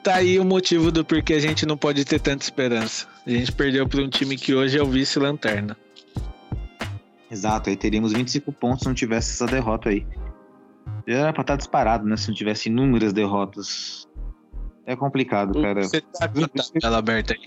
[0.03, 3.07] tá aí o motivo do porquê a gente não pode ter tanta esperança.
[3.27, 5.77] A gente perdeu para um time que hoje é o vice-lanterna.
[7.31, 10.07] Exato, aí teríamos 25 pontos se não tivesse essa derrota aí.
[11.07, 12.17] Já era pra estar tá disparado, né?
[12.17, 14.08] Se não tivesse inúmeras derrotas.
[14.89, 15.83] É complicado, cara.
[15.83, 17.47] Você tá com a tabela aberta aí?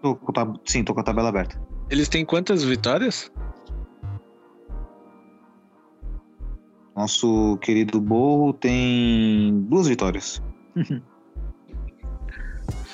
[0.00, 0.56] Tô com tab...
[0.64, 1.60] Sim, tô com a tabela aberta.
[1.90, 3.30] Eles têm quantas vitórias?
[6.96, 10.42] Nosso querido Borro tem duas vitórias.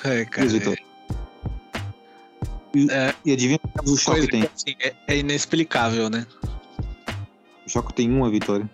[0.03, 0.41] é, cara.
[0.41, 0.85] Duas vitórias.
[2.75, 4.43] E, é, e adivinha o Choque tem?
[4.43, 6.27] Assim, é, é inexplicável, né?
[7.65, 8.69] O Choque tem uma vitória.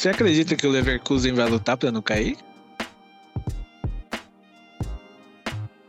[0.00, 2.38] Você acredita que o Leverkusen vai lutar para não cair?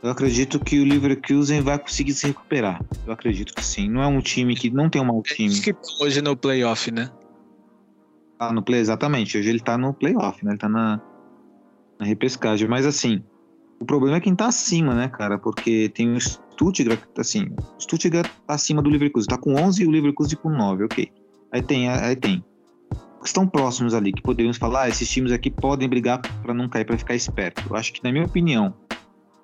[0.03, 2.83] Eu acredito que o Leverkusen vai conseguir se recuperar.
[3.07, 3.89] Eu acredito que sim.
[3.89, 5.57] Não é um time que não tem um mau time.
[5.61, 7.09] que hoje no playoff, né?
[8.37, 9.37] Ah, no play, exatamente.
[9.37, 10.51] Hoje ele tá no playoff, né?
[10.51, 10.99] Ele tá na,
[11.97, 12.67] na repescagem.
[12.67, 13.23] Mas assim,
[13.79, 15.37] o problema é quem tá acima, né, cara?
[15.37, 17.45] Porque tem o Stuttgart, assim,
[17.77, 19.29] o Stuttgart tá acima do Leverkusen.
[19.29, 21.09] Tá com 11 e o Leverkusen com 9, ok.
[21.49, 22.43] Aí tem, aí tem
[23.23, 26.85] estão próximos ali, que poderíamos falar, ah, esses times aqui podem brigar para não cair,
[26.85, 27.63] para ficar esperto.
[27.69, 28.73] Eu acho que, na minha opinião,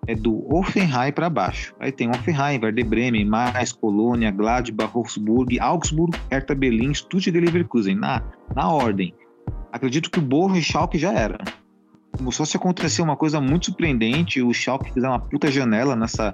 [0.07, 1.75] é do Offenheim para baixo.
[1.80, 7.95] Aí tem Offenheim, Werder Bremen, Mais, Colônia, Gladbach, Wolfsburg, Augsburg, Hertha Berlin, Stuttgart e Leverkusen,
[7.95, 8.23] na,
[8.55, 9.13] na ordem.
[9.71, 11.38] Acredito que o Borro e Schalke já era.
[12.32, 16.34] Só se acontecer uma coisa muito surpreendente, o Schalke fizer uma puta janela nessa,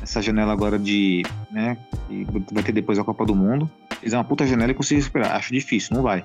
[0.00, 1.76] nessa janela agora de, né,
[2.08, 3.70] que vai ter depois a Copa do Mundo,
[4.00, 5.36] fizer uma puta janela e conseguir esperar.
[5.36, 6.24] Acho difícil, não vai.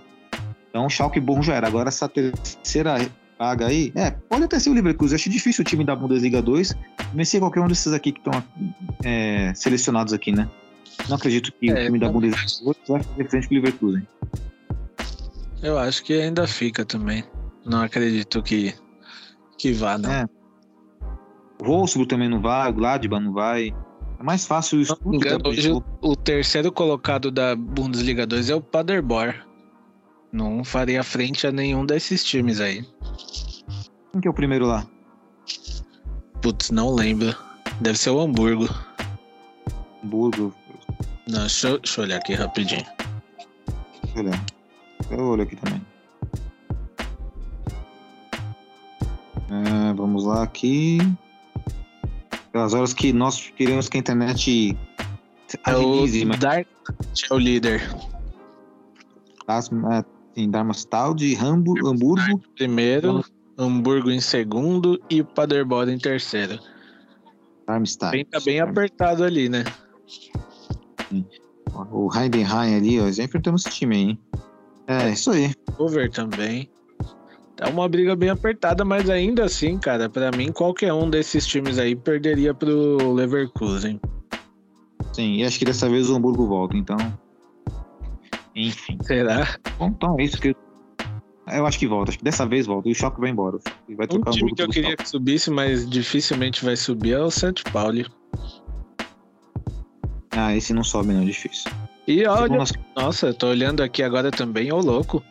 [0.73, 1.67] Então, Schalke bom já era.
[1.67, 2.95] Agora, essa terceira
[3.37, 5.15] vaga aí, é, pode até ser o Leverkusen.
[5.15, 6.73] Acho difícil o time da Bundesliga 2
[7.13, 8.43] Messi é qualquer um desses aqui que estão
[9.03, 10.49] é, selecionados aqui, né?
[11.07, 14.07] Não acredito que o É, time da Bundesliga vai fazer frente com o Leverkusen.
[15.61, 17.23] Eu acho que ainda fica também.
[17.63, 18.73] Não acredito que,
[19.59, 20.11] que vá, não.
[20.11, 20.25] É.
[21.61, 23.75] O Wolfsburg também não vai, o Gladbach não vai.
[24.19, 25.45] É mais fácil o Stuttgart.
[25.45, 29.52] hoje o, o terceiro colocado da Bundesliga 2 é o Paderborn.
[30.33, 32.83] Não faria frente a nenhum desses times aí.
[34.11, 34.85] Quem que é o primeiro lá?
[36.41, 37.35] Putz, não lembro.
[37.79, 38.67] Deve ser o Hamburgo.
[40.03, 40.53] Hamburgo.
[41.27, 42.83] Não, deixa, eu- deixa eu olhar aqui rapidinho.
[44.03, 44.45] Deixa eu olhar.
[45.11, 45.81] Eu olho aqui também.
[49.49, 50.97] É, vamos lá aqui.
[52.49, 54.77] Aquelas horas que nós queremos que a internet
[55.65, 56.67] É o agilize, mas Dark
[57.29, 57.81] é o líder.
[59.47, 60.03] as- é,
[60.35, 63.23] sim, Darmstadt, Hamburgo, Hamburgo Primeiro,
[63.57, 66.59] Hamburgo em segundo e o Paderborn em terceiro.
[67.67, 68.11] Darmstadt.
[68.11, 69.63] Bem, tá bem apertado ali, né?
[71.91, 73.09] O Heidenheim ali, ó.
[73.11, 74.19] Já enfrentamos esse time aí, hein?
[74.87, 75.53] É, isso aí.
[75.77, 76.69] Over também.
[77.59, 81.77] É uma briga bem apertada, mas ainda assim, cara, pra mim qualquer um desses times
[81.77, 83.99] aí perderia pro Leverkusen.
[85.13, 86.97] Sim, e acho que dessa vez o Hamburgo volta, então.
[88.55, 88.97] Enfim.
[89.01, 89.57] Será?
[89.77, 90.55] Bom, então é isso que.
[91.51, 92.11] Eu acho que volta.
[92.11, 92.87] Acho que dessa vez volta.
[92.87, 93.57] E o Choque vai embora.
[93.87, 96.75] E vai Um trocar o time Hamburgo que eu queria que subisse, mas dificilmente vai
[96.75, 97.63] subir é o St.
[97.71, 98.05] Pauli.
[100.31, 101.25] Ah, esse não sobe, não.
[101.25, 101.71] Difícil.
[102.07, 102.57] E olha,
[102.95, 105.23] nossa, eu tô olhando aqui agora também, ô louco.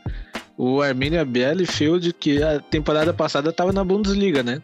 [0.57, 4.63] O Arminia Bielefeld, que a temporada passada tava na Bundesliga, né?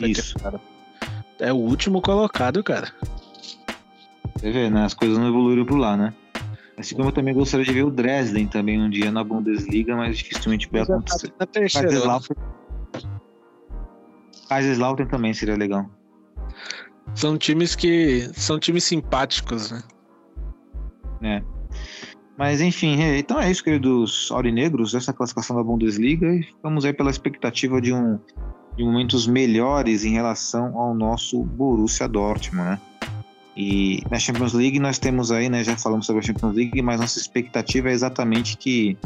[0.00, 0.36] Isso.
[1.38, 2.92] É o último colocado, cara.
[4.36, 4.84] Você vê, né?
[4.84, 6.14] As coisas não evoluíram por lá, né?
[6.82, 10.18] Assim como eu também gostaria de ver o Dresden também um dia na Bundesliga, mas
[10.18, 11.32] dificilmente vai tá acontecer.
[11.52, 11.86] terceira.
[11.88, 12.40] Kaiserslautern.
[14.48, 15.88] Kaiserslautern também seria legal.
[17.14, 19.82] São times que são times simpáticos, né?
[21.20, 21.44] né?
[22.36, 26.34] Mas enfim, é, então é isso, queridos aurinegros, essa classificação da Bundesliga.
[26.34, 28.18] E vamos aí pela expectativa de, um,
[28.76, 32.80] de momentos melhores em relação ao nosso Borussia Dortmund, né?
[33.56, 35.62] E na Champions League nós temos aí, né?
[35.62, 38.96] Já falamos sobre a Champions League, mas nossa expectativa é exatamente que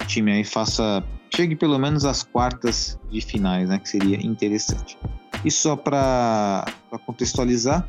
[0.00, 1.04] o time aí faça.
[1.34, 3.78] chegue pelo menos às quartas de finais, né?
[3.78, 4.96] Que seria interessante.
[5.44, 6.64] E só para
[7.04, 7.86] contextualizar,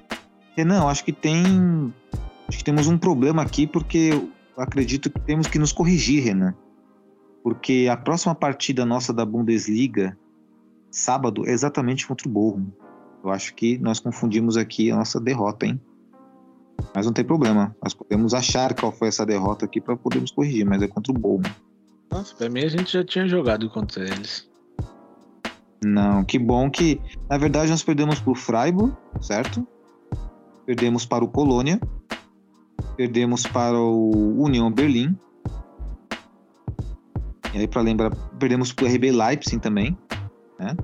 [0.55, 1.93] Renan, acho que tem
[2.47, 4.11] Acho que temos um problema aqui porque
[4.57, 6.53] acredito que temos que nos corrigir, Renan.
[7.43, 10.17] Porque a próxima partida nossa da Bundesliga,
[10.91, 12.67] sábado, é exatamente contra o Bochum.
[13.25, 15.81] Eu acho que nós confundimos aqui a nossa derrota, hein?
[16.93, 17.75] Mas não tem problema.
[17.81, 21.17] Nós podemos achar qual foi essa derrota aqui para podermos corrigir, mas é contra o
[21.17, 21.41] Bochum.
[22.11, 24.47] Nossa, pra mim a gente já tinha jogado contra eles.
[25.83, 27.01] Não, que bom que.
[27.27, 29.67] Na verdade, nós perdemos para o Freiburg, certo?
[30.67, 31.81] Perdemos para o Colônia.
[32.95, 35.17] Perdemos para o União Berlim.
[37.55, 39.97] E aí, para lembrar, perdemos para o RB Leipzig também,
[40.59, 40.77] né?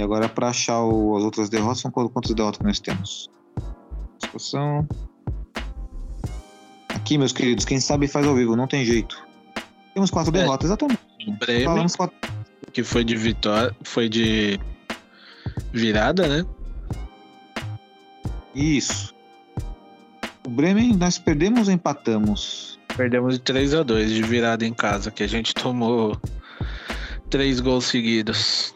[0.00, 3.28] E agora, para achar o- as outras derrotas, são quantas derrotas nós temos?
[4.18, 4.88] Discussão.
[6.88, 9.22] Aqui, meus queridos, quem sabe faz ao vivo, não tem jeito.
[9.92, 10.40] Temos quatro É.
[10.40, 10.98] derrotas, exatamente.
[11.38, 12.16] Bremen, Falamos quatro
[12.72, 14.58] que foi de vitória, foi de
[15.70, 16.46] virada, né?
[18.54, 19.14] Isso.
[20.46, 22.78] O Bremen nós perdemos ou empatamos?
[22.96, 26.16] Perdemos de 3 a 2 de virada em casa, que a gente tomou
[27.28, 28.74] três gols seguidos.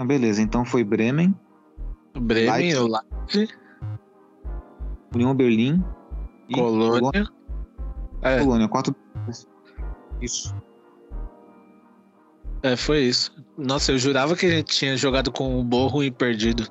[0.00, 1.34] Ah, beleza, então foi Bremen,
[2.18, 3.52] Bremen, Leipzig.
[5.14, 5.84] União Berlim
[6.48, 7.28] e Colônia.
[8.22, 8.66] É, Colônia.
[8.66, 8.96] Quatro.
[10.22, 10.54] Isso.
[12.62, 13.30] é, foi isso.
[13.58, 16.66] Nossa, eu jurava que a gente tinha jogado com o Borro e perdido.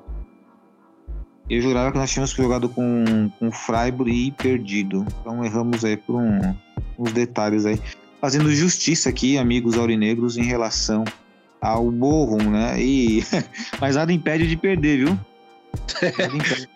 [1.48, 5.06] Eu jurava que nós tínhamos jogado com, com o Freiburg e perdido.
[5.20, 6.40] Então erramos aí por um,
[6.98, 7.80] uns detalhes aí.
[8.20, 11.04] Fazendo justiça aqui, amigos aurinegros, em relação
[11.60, 12.80] ao Bochum, né?
[12.80, 13.22] E...
[13.80, 15.18] Mas nada impede de perder, viu?
[16.18, 16.68] Nada impede.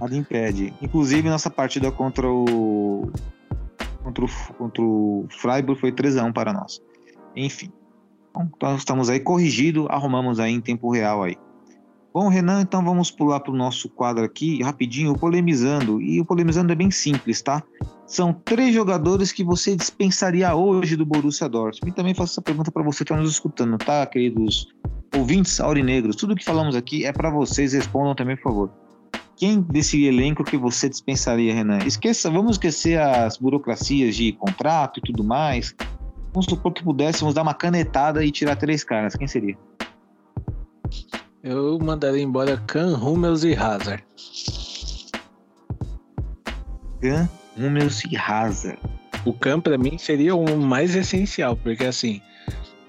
[0.00, 0.74] Nada impede.
[0.82, 3.10] Inclusive, nossa partida contra o.
[4.02, 4.28] Contra o,
[4.58, 6.80] contra o Freiburg foi 3x1 para nós.
[7.34, 7.72] Enfim.
[8.36, 11.36] Então, estamos aí corrigido, arrumamos aí em tempo real aí.
[12.14, 16.00] Bom, Renan, então vamos pular para o nosso quadro aqui, rapidinho, polemizando.
[16.00, 17.60] E o polemizando é bem simples, tá?
[18.06, 21.90] São três jogadores que você dispensaria hoje do Borussia Dortmund.
[21.90, 24.68] E também faço essa pergunta para você que está nos escutando, tá, queridos
[25.12, 26.14] ouvintes aurinegros?
[26.14, 28.70] Tudo que falamos aqui é para vocês, respondam também, por favor.
[29.36, 31.78] Quem desse elenco que você dispensaria, Renan?
[31.78, 35.74] Esqueça, vamos esquecer as burocracias de contrato e tudo mais.
[36.32, 39.16] Vamos supor que pudéssemos dar uma canetada e tirar três caras.
[39.16, 39.58] Quem seria?
[41.46, 44.02] Eu mandaria embora Kahn, Hummels e Hazard.
[47.02, 47.28] Kahn,
[47.58, 48.78] Hummels e Hazard.
[49.26, 52.22] O Kahn, pra mim, seria o mais essencial, porque assim,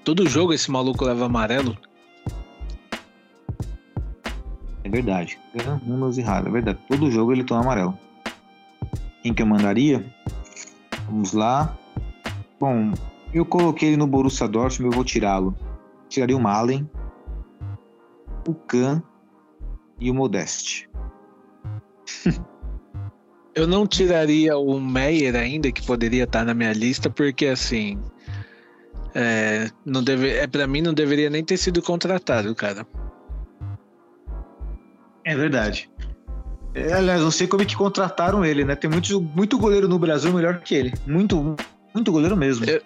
[0.04, 1.76] todo jogo esse maluco leva amarelo.
[4.82, 5.38] É verdade.
[5.58, 6.48] Kahn, Hummels e Hazard.
[6.48, 6.78] É verdade.
[6.88, 7.98] Todo jogo ele toma amarelo.
[9.22, 10.02] Quem que eu mandaria?
[11.04, 11.76] Vamos lá.
[12.58, 12.94] Bom,
[13.34, 15.54] eu coloquei ele no Borussia Dortmund, eu vou tirá-lo.
[16.08, 16.88] Tiraria o Malen,
[18.50, 19.00] o Kahn
[20.00, 20.88] e o Modeste.
[23.56, 27.98] Eu não tiraria o Meyer ainda, que poderia estar na minha lista, porque assim.
[29.14, 32.86] É, não deve, é, pra mim não deveria nem ter sido contratado, cara.
[35.24, 35.90] É verdade.
[36.74, 38.76] É, aliás, não sei como é que contrataram ele, né?
[38.76, 40.92] Tem muito, muito goleiro no Brasil melhor que ele.
[41.06, 41.56] Muito,
[41.94, 42.66] muito goleiro mesmo.
[42.66, 42.82] Eu,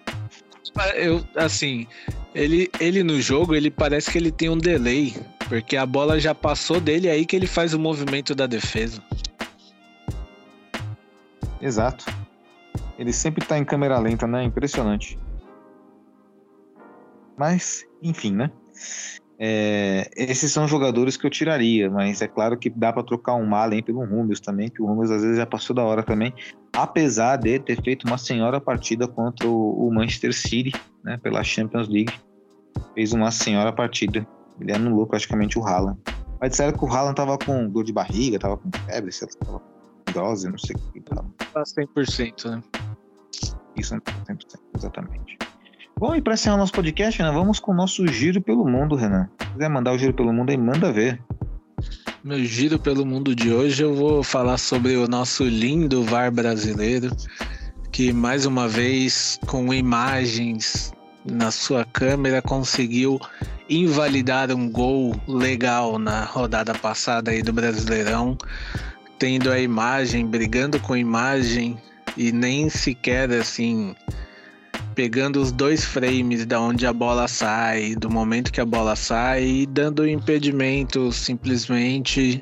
[0.95, 1.85] eu, assim,
[2.33, 5.13] ele, ele no jogo, ele parece que ele tem um delay,
[5.51, 9.03] porque a bola já passou dele aí que ele faz o movimento da defesa.
[11.61, 12.05] Exato.
[12.97, 14.45] Ele sempre tá em câmera lenta, né?
[14.45, 15.19] Impressionante.
[17.37, 18.49] Mas, enfim, né?
[19.37, 23.45] É, esses são jogadores que eu tiraria, mas é claro que dá para trocar um
[23.45, 26.33] Malen pelo Hummels também, que o Hummels às vezes já passou da hora também,
[26.71, 30.71] apesar de ter feito uma senhora partida contra o, o Manchester City,
[31.03, 32.13] né, pela Champions League.
[32.95, 34.25] Fez uma senhora partida.
[34.61, 35.99] Ele anulou praticamente o Haaland.
[36.39, 39.45] Mas disseram que o Haaland tava com dor de barriga, tava com febre, sei lá,
[39.45, 41.25] tava com dose, não sei o que tava.
[41.53, 42.61] Tá 100%, né?
[43.75, 44.01] Isso, 100%,
[44.75, 45.37] exatamente.
[45.99, 49.29] Bom, e para encerrar nosso podcast, né, vamos com o nosso giro pelo mundo, Renan.
[49.39, 51.21] Se quiser mandar o giro pelo mundo aí, manda ver.
[52.23, 57.09] Meu giro pelo mundo de hoje, eu vou falar sobre o nosso lindo VAR brasileiro,
[57.91, 60.91] que mais uma vez, com imagens
[61.25, 63.19] na sua câmera, conseguiu
[63.69, 68.37] invalidar um gol legal na rodada passada aí do Brasileirão,
[69.19, 71.77] tendo a imagem, brigando com a imagem
[72.17, 73.95] e nem sequer assim
[74.95, 79.43] pegando os dois frames da onde a bola sai, do momento que a bola sai,
[79.43, 82.41] e dando impedimento simplesmente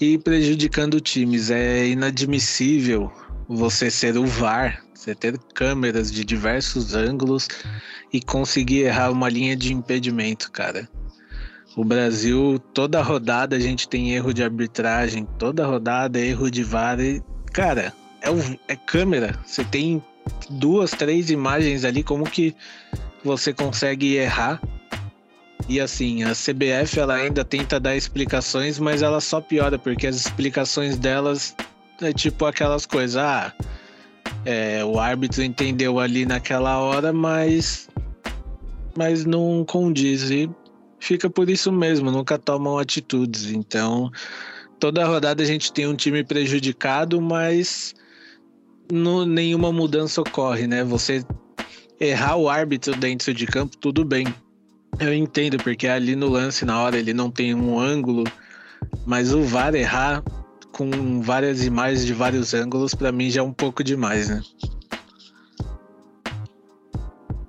[0.00, 1.50] e prejudicando times.
[1.50, 3.12] É inadmissível
[3.48, 7.46] você ser o VAR, você ter câmeras de diversos ângulos
[8.12, 10.88] e conseguir errar uma linha de impedimento, cara.
[11.76, 16.98] O Brasil, toda rodada a gente tem erro de arbitragem, toda rodada erro de VAR.
[16.98, 19.38] E, cara, é, o, é câmera.
[19.46, 20.02] Você tem
[20.50, 22.56] duas, três imagens ali, como que
[23.22, 24.60] você consegue errar?
[25.68, 30.16] E assim, a CBF ela ainda tenta dar explicações, mas ela só piora, porque as
[30.16, 31.54] explicações delas
[32.00, 33.52] é tipo aquelas coisas, ah,
[34.46, 37.88] é, o árbitro entendeu ali naquela hora, mas
[38.96, 40.48] mas não condiz e
[41.00, 43.50] fica por isso mesmo, nunca tomam atitudes.
[43.50, 44.10] Então,
[44.78, 47.92] toda rodada a gente tem um time prejudicado, mas
[49.26, 50.84] nenhuma mudança ocorre, né?
[50.84, 51.24] Você
[52.00, 54.26] errar o árbitro dentro de campo, tudo bem.
[55.00, 58.24] Eu entendo, porque ali no lance, na hora, ele não tem um ângulo,
[59.04, 60.22] mas o VAR errar
[60.76, 64.42] com várias imagens de vários ângulos, para mim já é um pouco demais, né?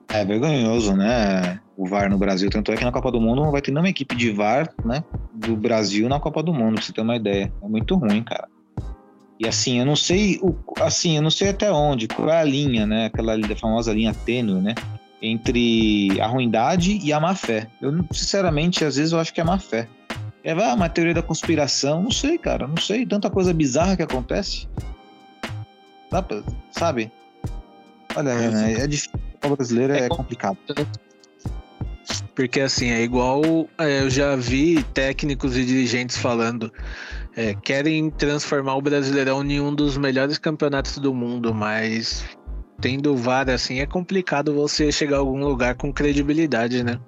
[0.07, 1.59] É vergonhoso, né?
[1.75, 2.49] O VAR no Brasil.
[2.49, 5.03] Tanto é que na Copa do Mundo não vai ter nenhuma equipe de VAR, né?
[5.33, 7.51] Do Brasil na Copa do Mundo, pra você ter uma ideia.
[7.61, 8.47] É muito ruim, cara.
[9.37, 12.45] E assim, eu não sei, o, assim, eu não sei até onde, qual é a
[12.45, 13.07] linha, né?
[13.07, 14.73] Aquela famosa linha tênue, né?
[15.21, 17.67] Entre a ruindade e a má fé.
[17.81, 19.89] Eu, sinceramente, às vezes eu acho que é má fé.
[20.47, 23.05] É ah, uma teoria da conspiração, não sei, cara, não sei.
[23.05, 24.65] Tanta coisa bizarra que acontece.
[26.09, 26.41] Dá pra,
[26.71, 27.11] sabe?
[28.15, 29.11] Olha, é, é difícil.
[29.41, 30.57] A brasileira é, é complicado.
[32.33, 33.41] Porque assim, é igual
[33.77, 36.71] é, eu já vi técnicos e dirigentes falando
[37.35, 42.23] é, querem transformar o Brasileirão em um dos melhores campeonatos do mundo, mas
[42.79, 47.01] tendo VAR assim é complicado você chegar a algum lugar com credibilidade, né?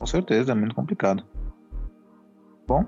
[0.00, 1.22] Com certeza, é muito complicado.
[2.70, 2.84] Bom,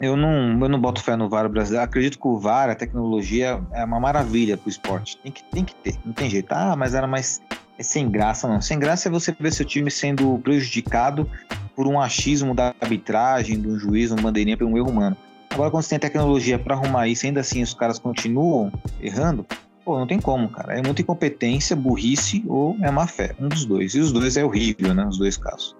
[0.00, 1.84] eu não, eu não boto fé no VAR brasileiro.
[1.84, 5.18] Acredito que o VAR, a tecnologia, é uma maravilha pro esporte.
[5.18, 6.50] Tem que, tem que ter, não tem jeito.
[6.52, 7.42] Ah, mas era mais.
[7.78, 8.62] É sem graça, não.
[8.62, 11.30] Sem graça é você ver seu time sendo prejudicado
[11.76, 15.14] por um achismo da arbitragem, de um juiz, uma bandeirinha, por um erro humano.
[15.50, 18.72] Agora, quando você tem tecnologia para arrumar isso, ainda assim os caras continuam
[19.02, 19.44] errando,
[19.84, 20.78] pô, não tem como, cara.
[20.78, 23.34] É muita incompetência, burrice ou é má fé.
[23.38, 23.94] Um dos dois.
[23.94, 25.04] E os dois é horrível, né?
[25.04, 25.76] Os dois casos.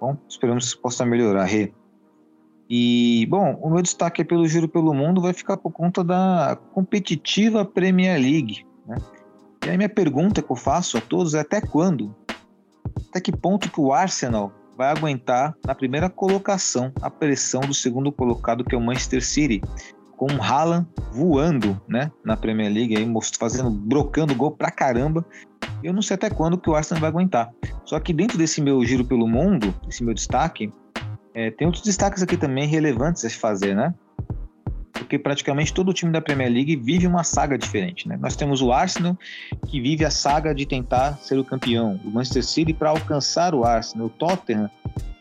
[0.00, 1.72] Bom, esperamos que possa melhorar, Rê.
[2.68, 7.64] E, bom, o meu destaque pelo Giro pelo Mundo vai ficar por conta da competitiva
[7.64, 8.66] Premier League.
[8.86, 8.96] Né?
[9.64, 12.14] E aí minha pergunta que eu faço a todos é até quando
[13.08, 18.12] até que ponto que o Arsenal vai aguentar na primeira colocação a pressão do segundo
[18.12, 19.62] colocado, que é o Manchester City,
[20.16, 23.06] com o Haaland voando, né, na Premier League, aí,
[23.38, 25.24] fazendo, brocando gol pra caramba.
[25.86, 27.50] Eu não sei até quando que o Arsenal vai aguentar.
[27.84, 30.72] Só que dentro desse meu giro pelo mundo, esse meu destaque,
[31.32, 33.94] é, tem outros destaques aqui também relevantes a se fazer, né?
[35.06, 38.08] porque praticamente todo o time da Premier League vive uma saga diferente.
[38.08, 38.18] Né?
[38.20, 39.16] Nós temos o Arsenal,
[39.68, 43.64] que vive a saga de tentar ser o campeão, o Manchester City para alcançar o
[43.64, 44.68] Arsenal, o Tottenham,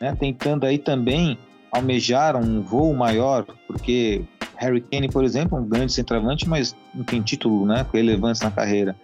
[0.01, 0.15] né?
[0.19, 1.37] tentando aí também
[1.71, 4.23] almejar um voo maior, porque
[4.55, 8.51] Harry Kane, por exemplo, um grande centroavante, mas não tem título né, com relevância na
[8.51, 8.95] carreira.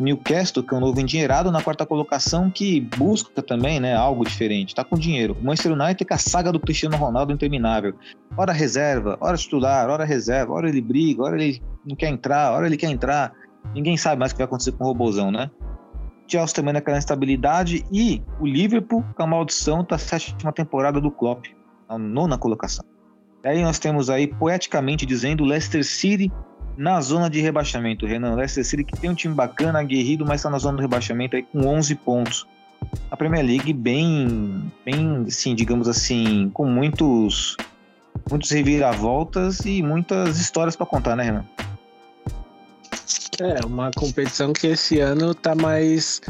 [0.00, 4.68] Newcastle, que é um novo endinheirado na quarta colocação, que busca também né, algo diferente,
[4.68, 5.36] está com dinheiro.
[5.40, 7.94] O Manchester United com a saga do Cristiano Ronaldo interminável.
[8.36, 12.66] Hora reserva, hora titular, hora reserva, hora ele briga, hora ele não quer entrar, hora
[12.66, 13.32] ele quer entrar.
[13.74, 15.50] Ninguém sabe mais o que vai acontecer com o Robozão, né?
[16.28, 21.46] Chelsea também naquela instabilidade e o Liverpool com a maldição da sétima temporada do Klopp,
[21.88, 22.84] a nona colocação.
[23.44, 26.32] Aí nós temos aí, poeticamente dizendo, Leicester City
[26.76, 28.34] na zona de rebaixamento, Renan.
[28.34, 31.42] Leicester City que tem um time bacana, aguerrido, mas está na zona do rebaixamento aí
[31.42, 32.46] com 11 pontos.
[33.10, 37.56] A Premier League bem, bem, assim, digamos assim, com muitos,
[38.30, 41.44] muitos reviravoltas e muitas histórias para contar, né, Renan?
[43.40, 46.22] É, uma competição que esse ano tá mais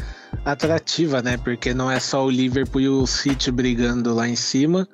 [0.45, 1.37] atrativa, né?
[1.37, 4.89] Porque não é só o Liverpool e o City brigando lá em cima.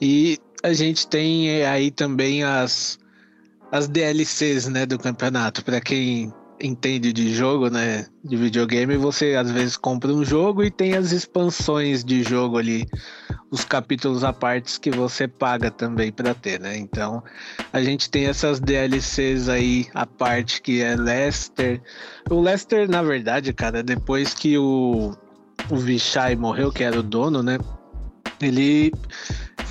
[0.00, 2.98] E a gente tem aí também as,
[3.76, 5.64] as DLCs, né, do campeonato.
[5.64, 10.70] Para quem entende de jogo, né, de videogame, você às vezes compra um jogo e
[10.70, 12.86] tem as expansões de jogo ali,
[13.50, 16.78] os capítulos à parte que você paga também para ter, né?
[16.78, 17.22] Então,
[17.72, 21.82] a gente tem essas DLCs aí à parte que é Lester.
[22.30, 25.14] O Lester, na verdade, cara, depois que o
[25.70, 27.58] o Vichai morreu, que era o dono, né?
[28.40, 28.92] Ele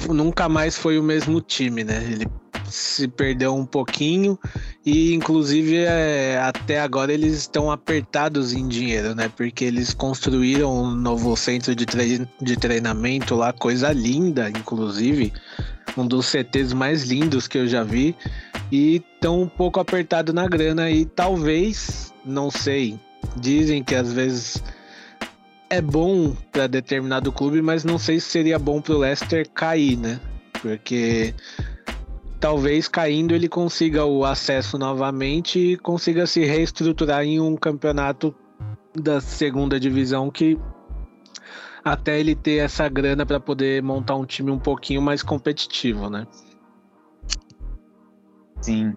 [0.10, 2.04] nunca mais foi o mesmo time, né?
[2.04, 2.28] Ele
[2.70, 4.38] se perdeu um pouquinho
[4.86, 9.30] e inclusive é, até agora eles estão apertados em dinheiro, né?
[9.36, 15.32] Porque eles construíram um novo centro de, tre de treinamento lá, coisa linda, inclusive,
[15.98, 18.16] um dos CTs mais lindos que eu já vi
[18.72, 23.00] e estão um pouco apertado na grana e talvez, não sei,
[23.38, 24.62] dizem que às vezes
[25.70, 29.98] é bom para determinado clube, mas não sei se seria bom para o Leicester cair,
[29.98, 30.20] né?
[30.62, 31.34] Porque
[32.46, 38.36] talvez caindo ele consiga o acesso novamente e consiga se reestruturar em um campeonato
[38.96, 40.56] da segunda divisão que
[41.84, 46.28] até ele ter essa grana para poder montar um time um pouquinho mais competitivo, né?
[48.62, 48.94] Sim.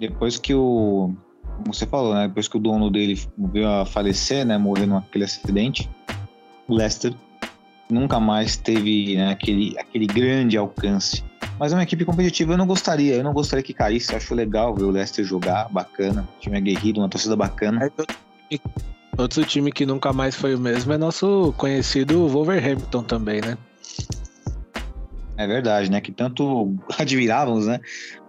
[0.00, 1.14] Depois que o
[1.58, 2.26] como você falou, né?
[2.26, 4.58] Depois que o dono dele veio a falecer, né?
[4.58, 5.88] Morreu naquele acidente,
[6.66, 7.14] o Leicester
[7.88, 11.22] nunca mais teve né, aquele, aquele grande alcance.
[11.58, 14.12] Mas é uma equipe competitiva, eu não gostaria, eu não gostaria que caísse.
[14.12, 17.90] Eu acho legal ver o Leicester jogar, bacana, time aguerrido, uma torcida bacana.
[19.16, 23.56] Outro time que nunca mais foi o mesmo é nosso conhecido Wolverhampton também, né?
[25.38, 26.00] É verdade, né?
[26.00, 27.80] Que tanto admirávamos, né?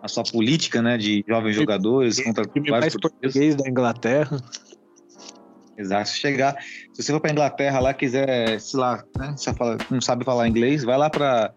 [0.02, 0.98] A sua política, né?
[0.98, 4.42] De jovens jogadores contra time mais português da Inglaterra.
[5.78, 6.10] Exato.
[6.10, 6.56] Se chegar,
[6.94, 9.34] se você for para Inglaterra lá, quiser, sei lá, né?
[9.36, 11.54] Você fala, não sabe falar inglês, vai lá para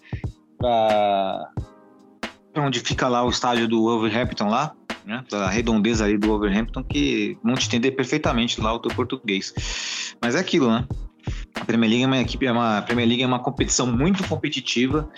[0.61, 1.51] para
[2.57, 4.73] onde fica lá o estádio do Wolverhampton lá,
[5.05, 5.25] né?
[5.33, 9.55] A redondeza ali do Wolverhampton que vão te entender perfeitamente lá o teu português.
[10.21, 10.87] Mas é aquilo, né?
[11.55, 15.09] A Premier League é uma equipe, é uma Premier League é uma competição muito competitiva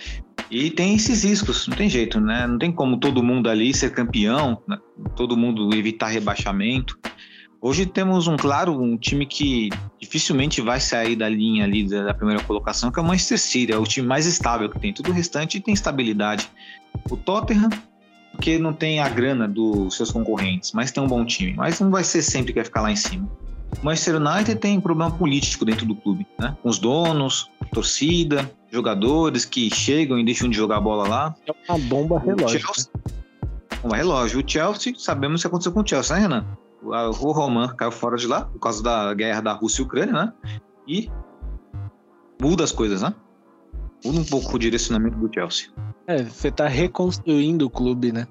[0.51, 2.47] e tem esses riscos, não tem jeito, né?
[2.47, 4.79] Não tem como todo mundo ali ser campeão, né?
[5.17, 6.99] todo mundo evitar rebaixamento.
[7.65, 9.69] Hoje temos um claro um time que
[10.01, 13.79] dificilmente vai sair da linha ali da primeira colocação, que é o Manchester City, é
[13.79, 14.93] o time mais estável que tem.
[14.93, 16.51] Tudo o restante tem estabilidade.
[17.09, 17.71] O Tottenham,
[18.33, 21.55] porque não tem a grana dos seus concorrentes, mas tem um bom time.
[21.55, 23.31] Mas não vai ser sempre que vai ficar lá em cima.
[23.81, 26.57] O Manchester United tem problema político dentro do clube, né?
[26.61, 31.35] Com os donos, torcida, jogadores que chegam e deixam de jogar bola lá.
[31.47, 32.59] É uma bomba relógio.
[32.59, 32.91] Chelsea,
[33.81, 34.41] bomba relógio.
[34.41, 36.45] O Chelsea, sabemos o que aconteceu com o Chelsea, né, Renan?
[36.83, 40.33] O Roman caiu fora de lá por causa da guerra da Rússia e Ucrânia, né?
[40.87, 41.11] E
[42.41, 43.15] muda as coisas, né?
[44.05, 45.71] Muda um pouco o direcionamento do Chelsea.
[46.07, 48.27] É, você tá reconstruindo o clube, né?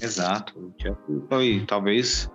[0.00, 0.58] Exato.
[0.58, 2.28] O Chelsea foi, talvez,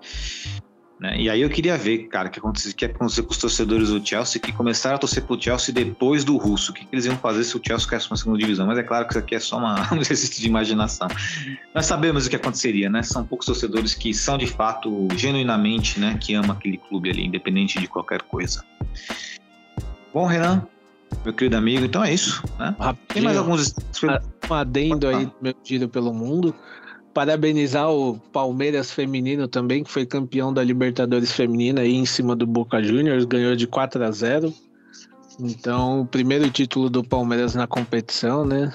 [1.00, 1.16] né?
[1.20, 4.06] E aí eu queria ver, cara, o que aconteceu, que acontecer com os torcedores do
[4.06, 6.72] Chelsea que começaram a torcer pro Chelsea depois do russo.
[6.72, 8.66] O que, que eles iam fazer se o Chelsea caísse uma segunda divisão?
[8.66, 11.08] Mas é claro que isso aqui é só uma, um exercício de imaginação.
[11.74, 13.04] Nós sabemos o que aconteceria, né?
[13.04, 16.18] São poucos torcedores que são de fato, genuinamente, né?
[16.20, 18.64] Que amam aquele clube ali, independente de qualquer coisa.
[20.12, 20.66] Bom, Renan,
[21.24, 22.43] meu querido amigo, então é isso.
[22.58, 22.76] Né?
[23.08, 23.76] Tem mais alguns.
[24.50, 26.56] um adendo aí meu giro pelo mundo.
[27.18, 32.45] Parabenizar o Palmeiras feminino também, que foi campeão da Libertadores feminina aí em cima do
[32.45, 34.53] Boca Juniors, ganhou de 4 a 0.
[35.39, 38.72] Então, o primeiro título do Palmeiras na competição, né?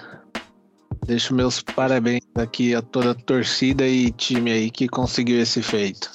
[1.06, 6.10] Deixo meus parabéns aqui a toda a torcida e time aí que conseguiu esse feito.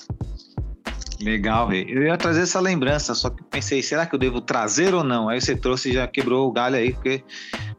[1.21, 1.71] Legal.
[1.71, 5.29] Eu ia trazer essa lembrança, só que pensei, será que eu devo trazer ou não?
[5.29, 7.23] Aí você trouxe e já quebrou o galho aí, porque,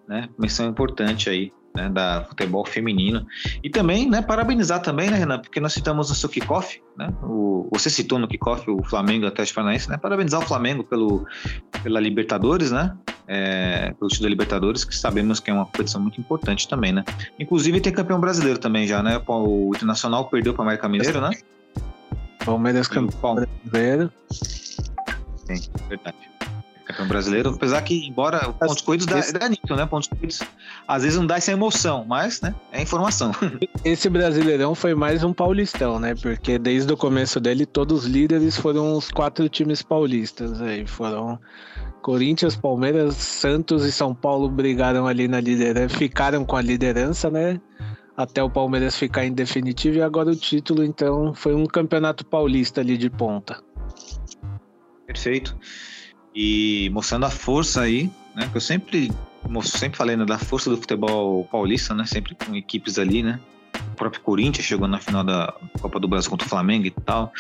[0.09, 3.25] né, menção importante aí, né, da futebol feminino.
[3.63, 7.69] E também, né, parabenizar também, né, Renan, porque nós citamos no seu kickoff, né, o,
[7.71, 11.25] você citou no kickoff o Flamengo e o Paranaense, né, parabenizar o Flamengo pelo,
[11.83, 12.97] pela Libertadores, né,
[13.29, 17.05] é, pelo título da Libertadores, que sabemos que é uma competição muito importante também, né.
[17.39, 21.31] Inclusive tem campeão brasileiro também já, né, o Internacional perdeu para o América Mineiro, né.
[22.45, 24.11] Palmeiras campeão brasileiro.
[24.31, 26.28] Sim, verdade.
[26.89, 29.85] Campeão brasileiro, apesar que, embora pontos corridos dá, Esse- dá nisso, né?
[29.85, 30.41] Pontos corridos
[30.87, 32.55] às vezes não dá essa emoção, mas, né?
[32.73, 33.31] É informação.
[33.85, 36.15] Esse Brasileirão foi mais um paulistão, né?
[36.15, 40.63] Porque desde o começo dele, todos os líderes foram os quatro times paulistas.
[40.63, 41.39] Aí foram
[42.01, 47.61] Corinthians, Palmeiras, Santos e São Paulo brigaram ali na liderança, ficaram com a liderança, né?
[48.17, 52.81] Até o Palmeiras ficar em definitivo e agora o título, então, foi um campeonato paulista
[52.81, 53.63] ali de ponta.
[55.07, 55.57] Perfeito.
[56.41, 58.49] E mostrando a força aí, né?
[58.49, 59.11] Que eu sempre,
[59.65, 62.07] sempre falei né, da força do futebol paulista, né?
[62.07, 63.41] Sempre com equipes ali, né?
[63.75, 67.33] O próprio Corinthians chegou na final da Copa do Brasil contra o Flamengo e tal,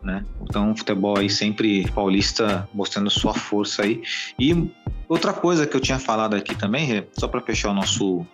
[0.00, 0.24] né?
[0.42, 4.00] Então, futebol aí sempre paulista mostrando sua força aí.
[4.38, 4.70] E
[5.08, 8.24] outra coisa que eu tinha falado aqui também, só para fechar o nosso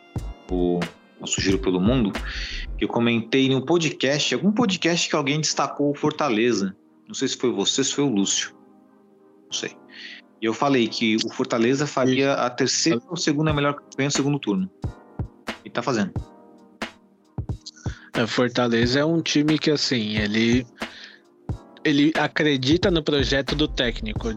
[0.51, 0.79] o
[1.19, 2.13] nosso giro pelo mundo,
[2.77, 6.77] que eu comentei no podcast, algum podcast que alguém destacou o Fortaleza.
[7.09, 8.55] Não sei se foi você, se foi o Lúcio.
[9.47, 9.82] Não sei.
[10.43, 14.39] E eu falei que o Fortaleza faria a terceira ou segunda melhor campanha no segundo
[14.41, 14.69] turno.
[15.65, 16.13] E tá fazendo.
[18.13, 20.67] A Fortaleza é um time que, assim, ele,
[21.85, 24.31] ele acredita no projeto do técnico.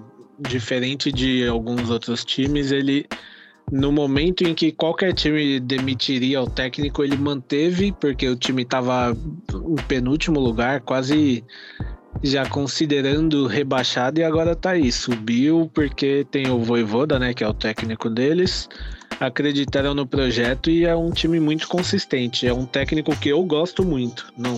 [0.48, 3.08] Diferente de alguns outros times, ele,
[3.72, 9.18] no momento em que qualquer time demitiria o técnico, ele manteve, porque o time estava
[9.52, 11.44] em penúltimo lugar, quase
[12.24, 14.92] já considerando rebaixado, e agora tá aí.
[14.92, 18.68] Subiu porque tem o Voivoda, né, que é o técnico deles
[19.20, 22.48] acreditaram no projeto e é um time muito consistente.
[22.48, 24.32] É um técnico que eu gosto muito.
[24.38, 24.58] Não,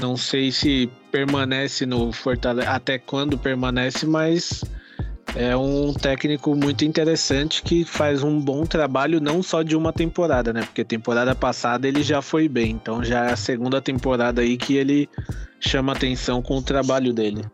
[0.00, 4.62] não sei se permanece no Fortaleza, até quando permanece, mas
[5.34, 10.52] é um técnico muito interessante que faz um bom trabalho não só de uma temporada,
[10.52, 10.62] né?
[10.62, 14.76] Porque temporada passada ele já foi bem, então já é a segunda temporada aí que
[14.76, 15.08] ele
[15.68, 17.44] chama atenção com o trabalho dele.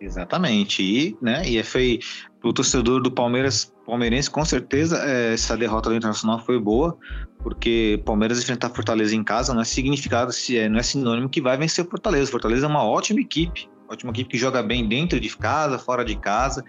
[0.00, 0.82] Exatamente.
[0.82, 1.98] E, né, e foi
[2.40, 6.96] pro torcedor do Palmeiras, palmeirense, com certeza, é, essa derrota do Internacional foi boa,
[7.42, 11.56] porque Palmeiras enfrentar Fortaleza em casa não é significado, é, não é sinônimo que vai
[11.56, 12.30] vencer Fortaleza.
[12.30, 16.16] Fortaleza é uma ótima equipe, ótima equipe que joga bem dentro de casa, fora de
[16.16, 16.64] casa.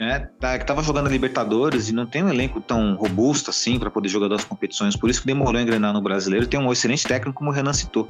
[0.00, 3.78] Né, tá, que tava jogando a Libertadores e não tem um elenco tão robusto assim
[3.78, 6.44] para poder jogar duas competições, por isso que demorou a engrenar no brasileiro.
[6.44, 8.08] Tem um excelente técnico, como o Renan citou.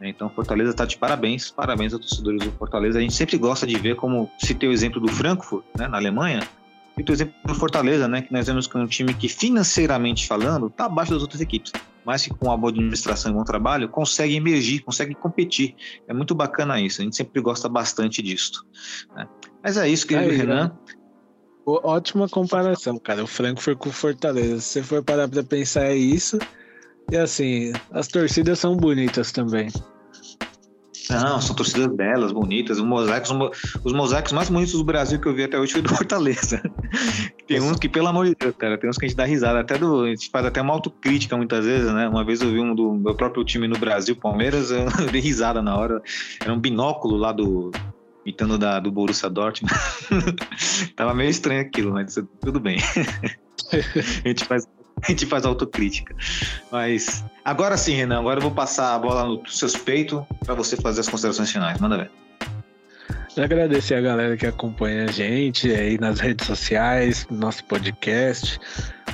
[0.00, 2.98] né, Então, Fortaleza tá de parabéns, parabéns aos torcedores do Fortaleza.
[2.98, 6.40] A gente sempre gosta de ver, como citei o exemplo do Frankfurt, né, na Alemanha,
[6.96, 10.26] e o exemplo do Fortaleza, né, que nós vemos que é um time que, financeiramente
[10.26, 11.70] falando, tá abaixo das outras equipes,
[12.04, 15.76] mas que com uma boa administração e bom trabalho consegue emergir, consegue competir.
[16.08, 18.64] É muito bacana isso, a gente sempre gosta bastante disso.
[19.14, 19.28] né.
[19.62, 20.72] Mas é isso, querido Aí, Renan.
[20.74, 20.87] Ó-
[21.68, 23.22] Ótima comparação, cara.
[23.22, 24.60] O Frankfurt com o Fortaleza.
[24.60, 26.38] Se você for parar pra pensar, é isso.
[27.10, 29.68] E assim, as torcidas são bonitas também.
[31.10, 32.78] Não, são torcidas belas, bonitas.
[32.78, 33.30] Os mosaicos,
[33.84, 36.62] os mosaicos mais bonitos do Brasil que eu vi até hoje foi do Fortaleza.
[37.46, 39.60] Tem uns que, pelo amor de Deus, cara, tem uns que a gente dá risada.
[39.60, 42.08] Até do, a gente faz até uma autocrítica muitas vezes, né?
[42.08, 45.62] Uma vez eu vi um do meu próprio time no Brasil, Palmeiras, eu dei risada
[45.62, 46.02] na hora.
[46.40, 47.70] Era um binóculo lá do.
[48.28, 49.74] Imitando da, do Borussia Dortmund.
[50.94, 52.78] Tava meio estranho aquilo, mas tudo bem.
[53.72, 54.68] a gente faz
[55.00, 56.14] a gente faz autocrítica.
[56.72, 61.00] Mas agora sim, Renan, agora eu vou passar a bola no suspeito para você fazer
[61.00, 61.78] as considerações finais.
[61.80, 62.10] Manda ver.
[63.40, 68.58] Agradecer a galera que acompanha a gente aí nas redes sociais, nosso podcast,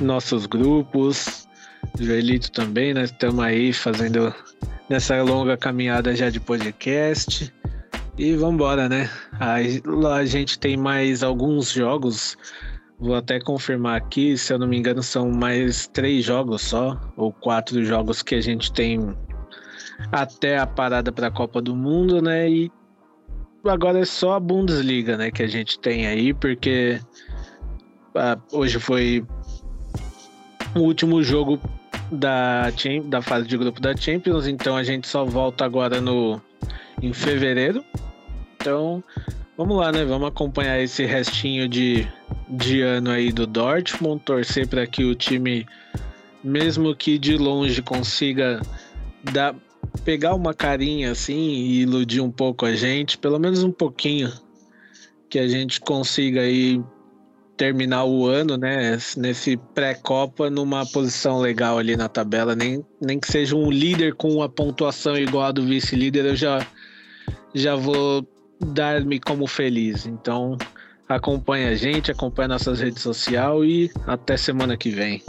[0.00, 1.46] nossos grupos.
[2.00, 4.34] Joelito também, nós estamos aí fazendo
[4.88, 7.52] nessa longa caminhada já de podcast.
[8.16, 9.10] E vamos embora, né?
[9.40, 12.36] A gente tem mais alguns jogos.
[12.98, 17.32] Vou até confirmar aqui, se eu não me engano, são mais três jogos só, ou
[17.32, 19.16] quatro jogos que a gente tem
[20.12, 22.48] até a parada para a Copa do Mundo, né?
[22.48, 22.70] E
[23.64, 27.00] agora é só a Bundesliga, né, que a gente tem aí, porque
[28.14, 29.26] ah, hoje foi
[30.74, 31.58] o último jogo
[32.12, 32.66] da,
[33.06, 36.40] da fase de grupo da Champions, então a gente só volta agora no
[37.02, 37.84] em fevereiro.
[38.56, 39.02] Então,
[39.56, 40.04] vamos lá, né?
[40.04, 42.06] Vamos acompanhar esse restinho de,
[42.48, 45.66] de ano aí do Dortmund, torcer para que o time,
[46.42, 48.60] mesmo que de longe, consiga
[49.32, 49.54] dar,
[50.04, 54.32] pegar uma carinha assim e iludir um pouco a gente, pelo menos um pouquinho,
[55.28, 56.82] que a gente consiga aí
[57.56, 63.30] terminar o ano, né, nesse pré-copa numa posição legal ali na tabela, nem, nem que
[63.30, 66.66] seja um líder com uma pontuação igual a do vice-líder, eu já
[67.54, 68.26] já vou
[68.60, 70.06] dar-me como feliz.
[70.06, 70.56] Então,
[71.08, 75.22] acompanha a gente, acompanha nossas redes sociais e até semana que vem.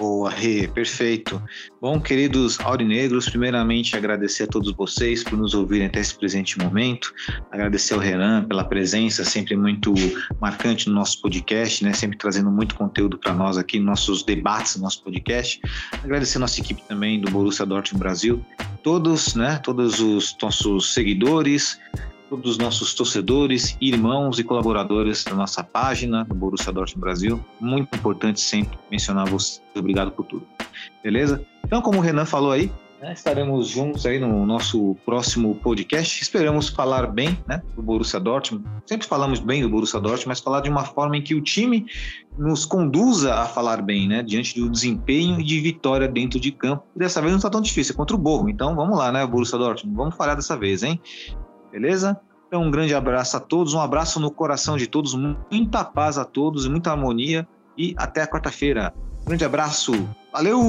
[0.00, 1.42] Boa, Rê, perfeito.
[1.78, 7.12] Bom, queridos aurinegros, primeiramente agradecer a todos vocês por nos ouvirem até esse presente momento.
[7.50, 9.92] Agradecer ao Renan pela presença, sempre muito
[10.40, 11.92] marcante no nosso podcast, né?
[11.92, 15.60] Sempre trazendo muito conteúdo para nós aqui, nossos debates no nosso podcast.
[16.02, 18.42] Agradecer a nossa equipe também do Borussia Dortmund Brasil,
[18.82, 19.60] todos, né?
[19.62, 21.78] Todos os nossos seguidores,
[22.30, 27.44] todos os nossos torcedores, irmãos e colaboradores da nossa página do Borussia Dortmund Brasil.
[27.60, 29.60] Muito importante sempre mencionar você.
[29.76, 30.46] Obrigado por tudo.
[31.02, 31.44] Beleza?
[31.64, 32.70] Então, como o Renan falou aí,
[33.02, 36.22] né, estaremos juntos aí no nosso próximo podcast.
[36.22, 38.64] Esperamos falar bem né, do Borussia Dortmund.
[38.86, 41.84] Sempre falamos bem do Borussia Dortmund, mas falar de uma forma em que o time
[42.38, 44.22] nos conduza a falar bem, né?
[44.22, 46.84] Diante do desempenho e de vitória dentro de campo.
[46.94, 48.48] E dessa vez não está tão difícil, é contra o Borro.
[48.48, 49.96] Então vamos lá, né, Borussia Dortmund?
[49.96, 51.00] Vamos falhar dessa vez, hein?
[51.70, 52.20] Beleza?
[52.48, 56.24] Então, um grande abraço a todos, um abraço no coração de todos, muita paz a
[56.24, 57.46] todos, muita harmonia
[57.78, 58.92] e até quarta-feira.
[59.24, 59.92] Grande abraço,
[60.32, 60.60] valeu!